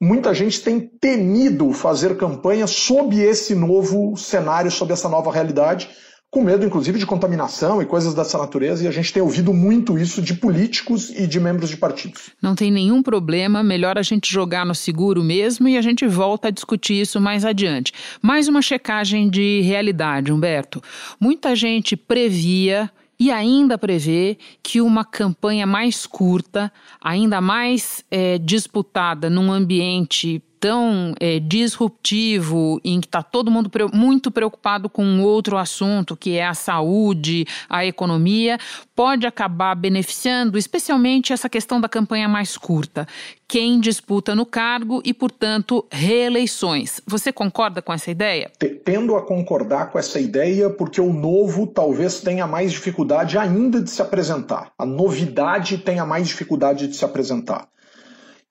muita 0.01 0.35
gente 0.35 0.61
tem 0.61 0.81
temido 0.81 1.73
fazer 1.73 2.17
campanha 2.17 2.67
sob 2.67 3.19
esse 3.19 3.55
novo 3.55 4.17
cenário, 4.17 4.71
sob 4.71 4.93
essa 4.93 5.09
nova 5.09 5.33
realidade, 5.33 5.89
com 6.35 6.43
medo, 6.43 6.67
inclusive, 6.67 6.99
de 6.99 7.07
contaminação 7.07 7.81
e 7.81 7.87
coisas 7.87 8.13
dessa 8.13 8.37
natureza, 8.37 8.83
e 8.83 8.89
a 8.89 8.91
gente 8.91 9.13
tem 9.13 9.23
ouvido 9.23 9.55
muito 9.55 9.97
isso 9.97 10.21
de 10.21 10.35
políticos 10.35 11.11
e 11.11 11.29
de 11.29 11.39
membros 11.39 11.71
de 11.71 11.77
partidos. 11.77 12.31
Não 12.43 12.57
tem 12.57 12.73
nenhum 12.73 13.05
problema, 13.05 13.63
melhor 13.63 13.97
a 13.97 14.03
gente 14.03 14.33
jogar 14.33 14.67
no 14.67 14.75
seguro 14.75 15.23
mesmo 15.23 15.69
e 15.69 15.79
a 15.79 15.81
gente 15.81 16.05
volta 16.09 16.49
a 16.49 16.51
discutir 16.51 17.01
isso 17.01 17.21
mais 17.21 17.45
adiante. 17.45 17.93
Mais 18.21 18.49
uma 18.49 18.61
checagem 18.61 19.31
de 19.31 19.61
realidade, 19.61 20.33
Humberto. 20.33 20.83
Muita 21.21 21.55
gente 21.55 21.97
previa 21.97 22.91
e 23.17 23.31
ainda 23.31 23.79
prevê 23.79 24.37
que 24.61 24.81
uma 24.81 25.05
campanha 25.05 25.69
mais 25.69 26.05
curta, 26.05 26.73
ainda 27.01 27.41
mais 27.41 28.05
é, 28.11 28.39
disputada 28.39 29.31
num 29.31 29.53
ambiente 29.53 30.43
tão 30.65 31.13
é, 31.21 31.39
disruptivo, 31.41 32.81
em 32.83 32.99
que 32.99 33.07
está 33.07 33.23
todo 33.23 33.51
mundo 33.51 33.69
pre 33.69 33.85
muito 33.93 34.31
preocupado 34.31 34.89
com 34.89 35.21
outro 35.21 35.59
assunto, 35.59 36.17
que 36.17 36.39
é 36.39 36.47
a 36.47 36.55
saúde, 36.55 37.47
a 37.69 37.85
economia, 37.85 38.57
pode 38.97 39.27
acabar 39.27 39.75
beneficiando, 39.75 40.57
especialmente 40.57 41.35
essa 41.35 41.51
questão 41.51 41.79
da 41.79 41.87
campanha 41.87 42.27
mais 42.27 42.57
curta. 42.57 43.07
Quem 43.47 43.79
disputa 43.79 44.35
no 44.35 44.47
cargo 44.47 45.03
e, 45.05 45.13
portanto, 45.13 45.85
reeleições. 45.93 46.99
Você 47.07 47.31
concorda 47.31 47.83
com 47.83 47.93
essa 47.93 48.11
ideia? 48.11 48.51
Tendo 48.87 49.17
a 49.17 49.23
concordar 49.23 49.91
com 49.91 49.99
essa 49.99 50.19
ideia, 50.19 50.71
porque 50.71 50.99
o 50.99 51.13
novo 51.13 51.67
talvez 51.67 52.23
tenha 52.23 52.47
mais 52.47 52.73
dificuldade 52.73 53.37
ainda 53.37 53.83
de 53.83 53.91
se 53.91 54.01
apresentar. 54.01 54.73
A 54.79 54.87
novidade 54.87 55.77
tenha 55.77 56.07
mais 56.07 56.27
dificuldade 56.27 56.89
de 56.89 56.97
se 56.97 57.05
apresentar. 57.05 57.69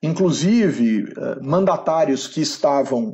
Inclusive, 0.04 1.12
eh, 1.16 1.38
mandatários 1.40 2.26
que 2.26 2.40
estavam 2.40 3.12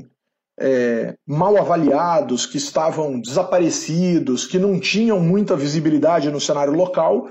é, 0.60 1.14
mal 1.26 1.56
avaliados, 1.56 2.44
que 2.44 2.58
estavam 2.58 3.18
desaparecidos, 3.18 4.44
que 4.44 4.58
não 4.58 4.78
tinham 4.78 5.18
muita 5.18 5.56
visibilidade 5.56 6.30
no 6.30 6.38
cenário 6.38 6.74
local, 6.74 7.28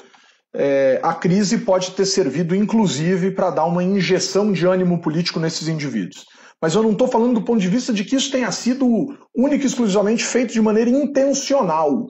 é, 0.51 0.99
a 1.03 1.13
crise 1.13 1.59
pode 1.59 1.91
ter 1.91 2.05
servido, 2.05 2.55
inclusive, 2.55 3.31
para 3.31 3.51
dar 3.51 3.65
uma 3.65 3.83
injeção 3.83 4.51
de 4.51 4.65
ânimo 4.65 4.99
político 4.99 5.39
nesses 5.39 5.67
indivíduos. 5.67 6.25
Mas 6.59 6.73
eu 6.73 6.81
não 6.81 6.91
estou 6.91 7.07
falando 7.07 7.35
do 7.35 7.43
ponto 7.43 7.59
de 7.59 7.67
vista 7.67 7.93
de 7.93 8.03
que 8.03 8.15
isso 8.15 8.31
tenha 8.31 8.51
sido 8.51 8.85
único 9.35 9.63
e 9.63 9.67
exclusivamente 9.67 10.25
feito 10.25 10.51
de 10.51 10.61
maneira 10.61 10.89
intencional, 10.89 12.07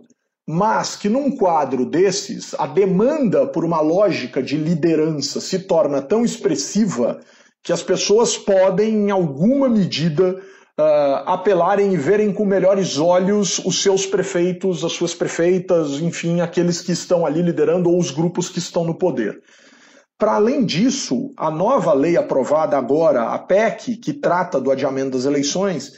mas 0.47 0.95
que 0.95 1.09
num 1.09 1.35
quadro 1.35 1.85
desses, 1.85 2.55
a 2.57 2.65
demanda 2.65 3.45
por 3.45 3.65
uma 3.65 3.81
lógica 3.81 4.41
de 4.41 4.57
liderança 4.57 5.41
se 5.41 5.59
torna 5.59 6.01
tão 6.01 6.23
expressiva 6.23 7.19
que 7.63 7.73
as 7.73 7.83
pessoas 7.83 8.37
podem, 8.37 9.07
em 9.07 9.11
alguma 9.11 9.67
medida, 9.67 10.39
uh, 10.79 11.23
apelarem 11.25 11.93
e 11.93 11.97
verem 11.97 12.33
com 12.33 12.45
melhores 12.45 12.97
olhos 12.97 13.59
os 13.59 13.81
seus 13.81 14.05
prefeitos, 14.05 14.85
as 14.85 14.93
suas 14.93 15.13
prefeitas, 15.13 15.99
enfim, 15.99 16.41
aqueles 16.41 16.81
que 16.81 16.91
estão 16.91 17.25
ali 17.25 17.41
liderando 17.41 17.89
ou 17.89 17.99
os 17.99 18.11
grupos 18.11 18.49
que 18.49 18.59
estão 18.59 18.85
no 18.85 18.97
poder. 18.97 19.41
Para 20.17 20.35
além 20.35 20.65
disso, 20.65 21.33
a 21.37 21.49
nova 21.49 21.93
lei 21.93 22.17
aprovada 22.17 22.77
agora, 22.77 23.29
a 23.29 23.39
PEC, 23.39 23.97
que 23.97 24.13
trata 24.13 24.59
do 24.59 24.71
adiamento 24.71 25.11
das 25.11 25.25
eleições, 25.25 25.93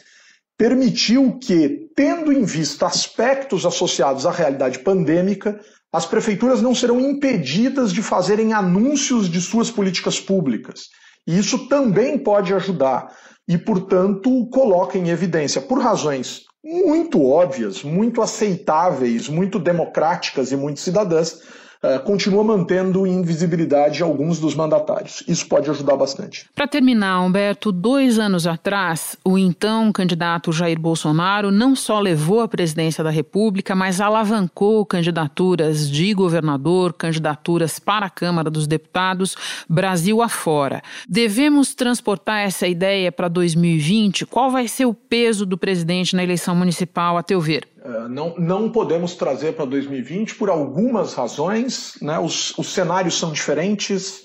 permitiu 0.58 1.40
que, 1.40 1.88
tendo 1.96 2.32
em 2.32 2.44
vista 2.44 2.86
aspectos 2.86 3.66
associados 3.66 4.28
à 4.28 4.32
realidade 4.32 4.80
pandêmica, 4.80 5.60
as 5.92 6.06
prefeituras 6.06 6.62
não 6.62 6.76
serão 6.76 7.00
impedidas 7.00 7.92
de 7.92 8.04
fazerem 8.04 8.54
anúncios 8.54 9.28
de 9.28 9.42
suas 9.42 9.72
políticas 9.72 10.20
públicas 10.20 10.90
e 11.28 11.38
isso 11.38 11.68
também 11.68 12.18
pode 12.18 12.54
ajudar 12.54 13.16
e, 13.48 13.58
portanto, 13.58 14.48
coloca 14.52 14.98
em 14.98 15.10
evidência, 15.10 15.62
por 15.62 15.80
razões 15.80 16.46
muito 16.64 17.26
óbvias, 17.26 17.84
muito 17.84 18.22
aceitáveis, 18.22 19.28
muito 19.28 19.58
democráticas 19.58 20.52
e 20.52 20.56
muito 20.56 20.80
cidadãs, 20.80 21.42
uh, 21.84 22.00
continua 22.04 22.44
mantendo 22.44 23.08
invisibilidade 23.08 24.04
alguns 24.04 24.40
dos 24.40 24.56
mandatários. 24.56 25.24
Isso 25.28 25.48
pode 25.48 25.70
ajudar 25.70 25.96
bastante. 25.96 26.50
Para 26.56 26.68
terminar, 26.68 27.22
Humberto, 27.22 27.72
dois 27.72 28.20
anos 28.20 28.48
atrás, 28.48 29.18
o 29.24 29.38
então 29.38 29.92
candidato 29.92 30.52
Jair 30.52 30.80
Bolsonaro 30.80 31.52
não 31.52 31.76
só 31.76 32.00
levou 32.00 32.42
a 32.42 32.48
presidência 32.48 33.04
da 33.04 33.10
República, 33.10 33.76
mas 33.76 34.00
alavancou 34.00 34.86
candidaturas 34.86 35.90
de 35.90 36.14
governador, 36.14 36.94
candidaturas 36.94 37.80
para 37.80 38.06
a 38.06 38.10
Câmara 38.10 38.50
dos 38.50 38.68
Deputados, 38.68 39.36
Brasil 39.68 40.22
afora. 40.22 40.82
Devemos 41.08 41.74
transportar 41.74 42.42
essa 42.42 42.68
ideia 42.68 43.12
para 43.12 43.28
2020? 43.28 44.26
Qual 44.26 44.52
vai 44.52 44.68
ser 44.68 44.86
o 44.86 44.94
peso 44.94 45.46
do 45.46 45.58
presidente 45.58 46.16
na 46.16 46.24
eleição 46.24 46.56
municipal, 46.56 47.18
a 47.18 47.24
teu 47.24 47.40
ver? 47.40 47.68
Uh, 47.84 48.08
não, 48.08 48.36
não 48.38 48.70
podemos 48.70 49.16
trazer 49.16 49.54
para 49.54 49.66
2020 49.66 50.36
por 50.36 50.52
algumas 50.52 51.16
razões. 51.16 51.71
Né? 52.02 52.18
Os, 52.20 52.58
os 52.58 52.74
cenários 52.74 53.18
são 53.18 53.32
diferentes, 53.32 54.24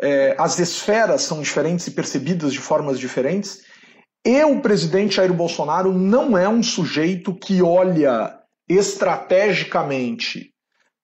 é, 0.00 0.34
as 0.38 0.58
esferas 0.58 1.22
são 1.22 1.40
diferentes 1.40 1.86
e 1.86 1.90
percebidas 1.90 2.52
de 2.52 2.58
formas 2.58 2.98
diferentes. 2.98 3.60
E 4.24 4.44
o 4.44 4.60
presidente 4.60 5.16
Jair 5.16 5.32
Bolsonaro 5.32 5.92
não 5.92 6.38
é 6.38 6.48
um 6.48 6.62
sujeito 6.62 7.34
que 7.34 7.60
olha 7.60 8.38
estrategicamente 8.68 10.52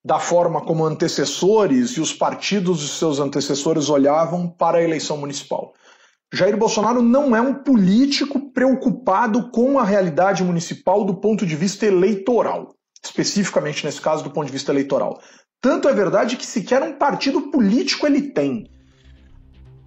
da 0.05 0.19
forma 0.19 0.61
como 0.65 0.85
antecessores 0.85 1.91
e 1.91 2.01
os 2.01 2.13
partidos 2.13 2.81
de 2.81 2.89
seus 2.89 3.19
antecessores 3.19 3.91
olhavam 3.91 4.49
para 4.49 4.79
a 4.79 4.83
eleição 4.83 5.19
municipal. 5.19 5.75
Jair 6.33 6.57
Bolsonaro 6.57 7.03
não 7.03 7.35
é 7.35 7.41
um 7.41 7.55
político 7.55 8.53
preocupado 8.53 9.51
com 9.51 9.79
a 9.79 9.85
realidade 9.85 10.45
municipal 10.45 11.05
do 11.05 11.15
ponto 11.15 11.47
de 11.47 11.57
vista 11.57 11.87
eleitoral, 11.87 12.75
especificamente 13.05 13.85
nesse 13.85 14.01
caso 14.01 14.23
do 14.23 14.31
ponto 14.31 14.47
de 14.47 14.53
vista 14.53 14.71
eleitoral. 14.71 15.21
Tanto 15.61 15.89
é 15.89 15.93
verdade 15.93 16.37
que 16.37 16.47
sequer 16.47 16.83
um 16.83 16.93
partido 16.93 17.43
político 17.51 18.07
ele 18.07 18.23
tem. 18.23 18.71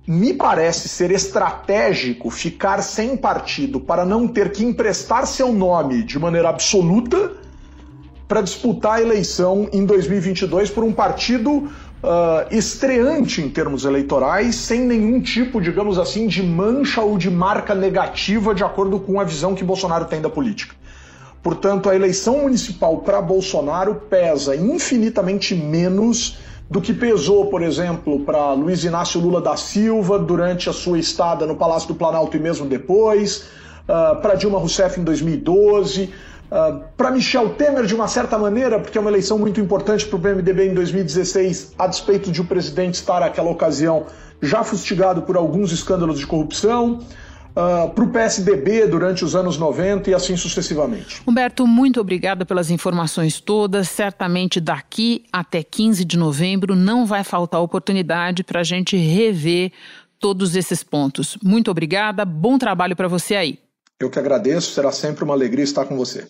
Me 0.05 0.33
parece 0.33 0.89
ser 0.89 1.11
estratégico 1.11 2.29
ficar 2.29 2.81
sem 2.81 3.15
partido 3.15 3.79
para 3.79 4.03
não 4.03 4.27
ter 4.27 4.51
que 4.51 4.65
emprestar 4.65 5.25
seu 5.25 5.53
nome 5.53 6.03
de 6.03 6.19
maneira 6.19 6.49
absoluta 6.49 7.37
para 8.27 8.41
disputar 8.41 8.97
a 8.97 9.01
eleição 9.01 9.69
em 9.71 9.85
2022 9.85 10.69
por 10.69 10.83
um 10.83 10.91
partido 10.91 11.51
uh, 11.51 11.69
estreante 12.49 13.41
em 13.41 13.49
termos 13.49 13.85
eleitorais, 13.85 14.55
sem 14.55 14.81
nenhum 14.81 15.21
tipo, 15.21 15.61
digamos 15.61 15.97
assim, 15.97 16.27
de 16.27 16.43
mancha 16.43 17.01
ou 17.01 17.17
de 17.17 17.29
marca 17.29 17.73
negativa 17.73 18.53
de 18.53 18.63
acordo 18.63 18.99
com 18.99 19.21
a 19.21 19.23
visão 19.23 19.55
que 19.55 19.63
Bolsonaro 19.63 20.03
tem 20.03 20.19
da 20.19 20.29
política. 20.29 20.75
Portanto, 21.43 21.89
a 21.89 21.95
eleição 21.95 22.41
municipal 22.41 22.97
para 22.99 23.21
Bolsonaro 23.21 23.95
pesa 24.09 24.55
infinitamente 24.55 25.55
menos 25.55 26.37
do 26.69 26.79
que 26.79 26.93
pesou, 26.93 27.47
por 27.47 27.61
exemplo, 27.61 28.21
para 28.21 28.53
Luiz 28.53 28.83
Inácio 28.83 29.19
Lula 29.19 29.41
da 29.41 29.57
Silva 29.57 30.17
durante 30.17 30.69
a 30.69 30.73
sua 30.73 30.99
estada 30.99 31.45
no 31.45 31.55
Palácio 31.55 31.89
do 31.89 31.95
Planalto 31.95 32.37
e 32.37 32.39
mesmo 32.39 32.65
depois, 32.65 33.45
uh, 33.83 34.21
para 34.21 34.35
Dilma 34.35 34.57
Rousseff 34.57 34.99
em 34.99 35.03
2012, 35.03 36.09
Uh, 36.51 36.53
ah, 36.53 36.81
para 36.97 37.11
Michel 37.11 37.51
Temer, 37.51 37.85
de 37.85 37.95
uma 37.95 38.09
certa 38.09 38.37
maneira, 38.37 38.77
porque 38.77 38.97
é 38.97 39.01
uma 39.01 39.09
eleição 39.09 39.39
muito 39.39 39.61
importante 39.61 40.05
para 40.05 40.17
o 40.17 40.19
PMDB 40.19 40.67
em 40.67 40.73
2016, 40.73 41.75
a 41.79 41.87
despeito 41.87 42.29
de 42.29 42.41
o 42.41 42.43
presidente 42.43 42.95
estar, 42.95 43.21
naquela 43.21 43.49
ocasião, 43.49 44.07
já 44.41 44.61
fustigado 44.61 45.21
por 45.21 45.37
alguns 45.37 45.71
escândalos 45.71 46.19
de 46.19 46.27
corrupção. 46.27 46.99
Uh, 47.51 47.89
para 47.89 48.03
o 48.03 48.09
PSDB 48.09 48.87
durante 48.87 49.25
os 49.25 49.35
anos 49.35 49.57
90 49.57 50.09
e 50.09 50.13
assim 50.13 50.37
sucessivamente. 50.37 51.21
Humberto, 51.27 51.67
muito 51.67 51.99
obrigada 51.99 52.45
pelas 52.45 52.71
informações 52.71 53.41
todas. 53.41 53.89
Certamente 53.89 54.61
daqui 54.61 55.25
até 55.33 55.61
15 55.61 56.05
de 56.05 56.17
novembro 56.17 56.75
não 56.75 57.05
vai 57.05 57.23
faltar 57.25 57.61
oportunidade 57.61 58.43
para 58.43 58.61
a 58.61 58.63
gente 58.63 58.95
rever 58.95 59.71
todos 60.17 60.55
esses 60.55 60.81
pontos. 60.81 61.37
Muito 61.43 61.69
obrigada, 61.69 62.23
bom 62.23 62.57
trabalho 62.57 62.95
para 62.95 63.09
você 63.09 63.35
aí. 63.35 63.59
Eu 63.99 64.09
que 64.09 64.17
agradeço, 64.17 64.71
será 64.71 64.91
sempre 64.91 65.23
uma 65.23 65.33
alegria 65.33 65.63
estar 65.63 65.85
com 65.85 65.97
você. 65.97 66.27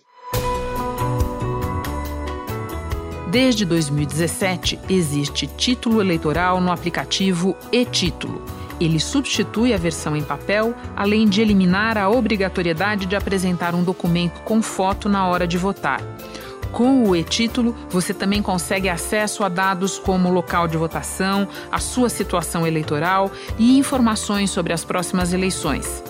Desde 3.32 3.64
2017, 3.64 4.78
existe 4.90 5.48
título 5.48 6.02
eleitoral 6.02 6.60
no 6.60 6.70
aplicativo 6.70 7.56
e-Título. 7.72 8.44
Ele 8.82 9.00
substitui 9.00 9.76
a 9.76 9.78
versão 9.78 10.16
em 10.16 10.24
papel, 10.24 10.74
além 10.96 11.30
de 11.30 11.40
eliminar 11.40 12.00
a 12.00 12.10
obrigatoriedade 12.10 13.06
de 13.06 13.16
apresentar 13.16 13.76
um 13.76 13.84
documento 13.84 14.42
com 14.42 14.60
foto 14.60 15.08
na 15.08 15.28
hora 15.28 15.48
de 15.48 15.56
votar. 15.56 16.02
Com 16.72 17.08
o 17.08 17.16
e-título, 17.16 17.76
você 17.92 18.12
também 18.12 18.42
consegue 18.42 18.90
acesso 18.90 19.44
a 19.44 19.50
dados 19.50 20.00
como 20.00 20.32
local 20.32 20.68
de 20.68 20.78
votação, 20.78 21.48
a 21.72 21.78
sua 21.78 22.10
situação 22.10 22.66
eleitoral 22.66 23.32
e 23.60 23.78
informações 23.78 24.50
sobre 24.50 24.74
as 24.74 24.84
próximas 24.84 25.32
eleições. 25.32 26.04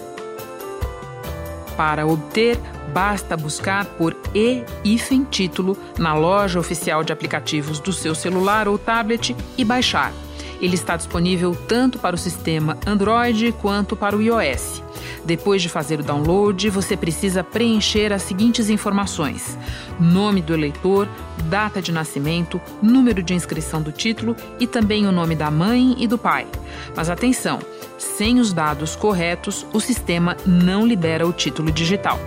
Para 1.75 2.05
obter, 2.05 2.57
basta 2.93 3.35
buscar 3.35 3.85
por 3.85 4.15
e-título 4.33 5.25
título 5.29 5.77
na 5.97 6.13
loja 6.13 6.59
oficial 6.59 7.03
de 7.03 7.11
aplicativos 7.11 7.79
do 7.79 7.91
seu 7.91 8.15
celular 8.15 8.67
ou 8.69 8.77
tablet 8.77 9.35
e 9.57 9.65
baixar. 9.65 10.13
Ele 10.61 10.75
está 10.75 10.95
disponível 10.95 11.55
tanto 11.67 11.97
para 11.97 12.15
o 12.15 12.19
sistema 12.19 12.77
Android 12.85 13.51
quanto 13.53 13.95
para 13.95 14.15
o 14.15 14.21
iOS. 14.21 14.83
Depois 15.25 15.61
de 15.61 15.69
fazer 15.69 15.99
o 15.99 16.03
download, 16.03 16.69
você 16.69 16.95
precisa 16.95 17.43
preencher 17.43 18.13
as 18.13 18.21
seguintes 18.21 18.69
informações: 18.69 19.57
nome 19.99 20.41
do 20.41 20.53
eleitor, 20.53 21.07
data 21.45 21.81
de 21.81 21.91
nascimento, 21.91 22.61
número 22.81 23.23
de 23.23 23.33
inscrição 23.33 23.81
do 23.81 23.91
título 23.91 24.35
e 24.59 24.67
também 24.67 25.07
o 25.07 25.11
nome 25.11 25.35
da 25.35 25.49
mãe 25.49 25.95
e 25.97 26.07
do 26.07 26.17
pai. 26.17 26.47
Mas 26.95 27.09
atenção! 27.09 27.59
Sem 27.97 28.39
os 28.39 28.53
dados 28.53 28.95
corretos, 28.95 29.65
o 29.73 29.79
sistema 29.79 30.35
não 30.45 30.85
libera 30.85 31.27
o 31.27 31.33
título 31.33 31.71
digital. 31.71 32.19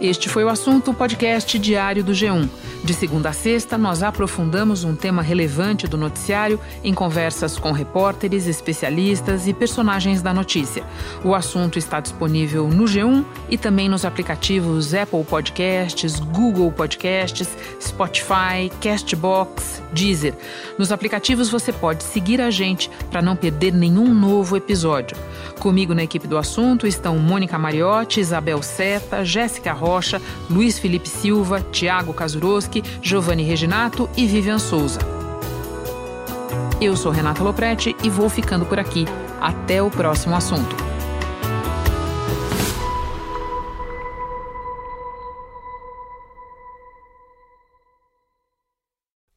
Este 0.00 0.28
foi 0.28 0.42
o 0.42 0.48
assunto 0.48 0.92
podcast 0.92 1.56
diário 1.60 2.02
do 2.02 2.10
G1. 2.10 2.48
De 2.84 2.92
segunda 2.94 3.28
a 3.28 3.32
sexta, 3.32 3.78
nós 3.78 4.02
aprofundamos 4.02 4.82
um 4.82 4.96
tema 4.96 5.22
relevante 5.22 5.86
do 5.86 5.96
noticiário 5.96 6.58
em 6.82 6.92
conversas 6.92 7.56
com 7.56 7.70
repórteres, 7.70 8.48
especialistas 8.48 9.46
e 9.46 9.52
personagens 9.52 10.20
da 10.20 10.34
notícia. 10.34 10.82
O 11.22 11.32
assunto 11.32 11.78
está 11.78 12.00
disponível 12.00 12.66
no 12.66 12.84
G1 12.84 13.24
e 13.48 13.56
também 13.56 13.88
nos 13.88 14.04
aplicativos 14.04 14.94
Apple 14.94 15.22
Podcasts, 15.22 16.18
Google 16.18 16.72
Podcasts, 16.72 17.48
Spotify, 17.80 18.68
Castbox, 18.80 19.80
Deezer. 19.92 20.34
Nos 20.76 20.90
aplicativos 20.90 21.48
você 21.48 21.72
pode 21.72 22.02
seguir 22.02 22.40
a 22.40 22.50
gente 22.50 22.90
para 23.12 23.22
não 23.22 23.36
perder 23.36 23.72
nenhum 23.72 24.12
novo 24.12 24.56
episódio. 24.56 25.16
Comigo 25.60 25.94
na 25.94 26.02
equipe 26.02 26.26
do 26.26 26.36
assunto 26.36 26.88
estão 26.88 27.16
Mônica 27.18 27.56
Mariotti, 27.56 28.18
Isabel 28.18 28.60
Seta, 28.60 29.24
Jéssica 29.24 29.72
Rocha, 29.72 30.20
Luiz 30.50 30.76
Felipe 30.80 31.08
Silva, 31.08 31.64
Tiago 31.70 32.12
Kazuroski, 32.12 32.71
Giovanni 33.02 33.42
Reginato 33.42 34.08
e 34.16 34.24
Vivian 34.24 34.58
Souza. 34.58 35.00
Eu 36.80 36.96
sou 36.96 37.12
Renata 37.12 37.42
Loprete 37.42 37.94
e 38.02 38.08
vou 38.08 38.28
ficando 38.28 38.64
por 38.64 38.78
aqui. 38.78 39.04
Até 39.40 39.82
o 39.82 39.90
próximo 39.90 40.34
assunto. 40.34 40.74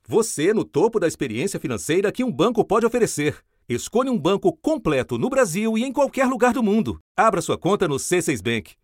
Você 0.07 0.53
no 0.53 0.63
topo 0.63 0.99
da 0.99 1.07
experiência 1.07 1.59
financeira 1.59 2.11
que 2.11 2.23
um 2.23 2.31
banco 2.31 2.63
pode 2.63 2.85
oferecer. 2.85 3.37
Escolha 3.67 4.11
um 4.11 4.19
banco 4.19 4.55
completo 4.61 5.17
no 5.17 5.29
Brasil 5.29 5.77
e 5.77 5.83
em 5.83 5.91
qualquer 5.91 6.27
lugar 6.27 6.53
do 6.53 6.63
mundo. 6.63 6.99
Abra 7.17 7.41
sua 7.41 7.57
conta 7.57 7.87
no 7.87 7.95
C6 7.95 8.41
Bank. 8.41 8.75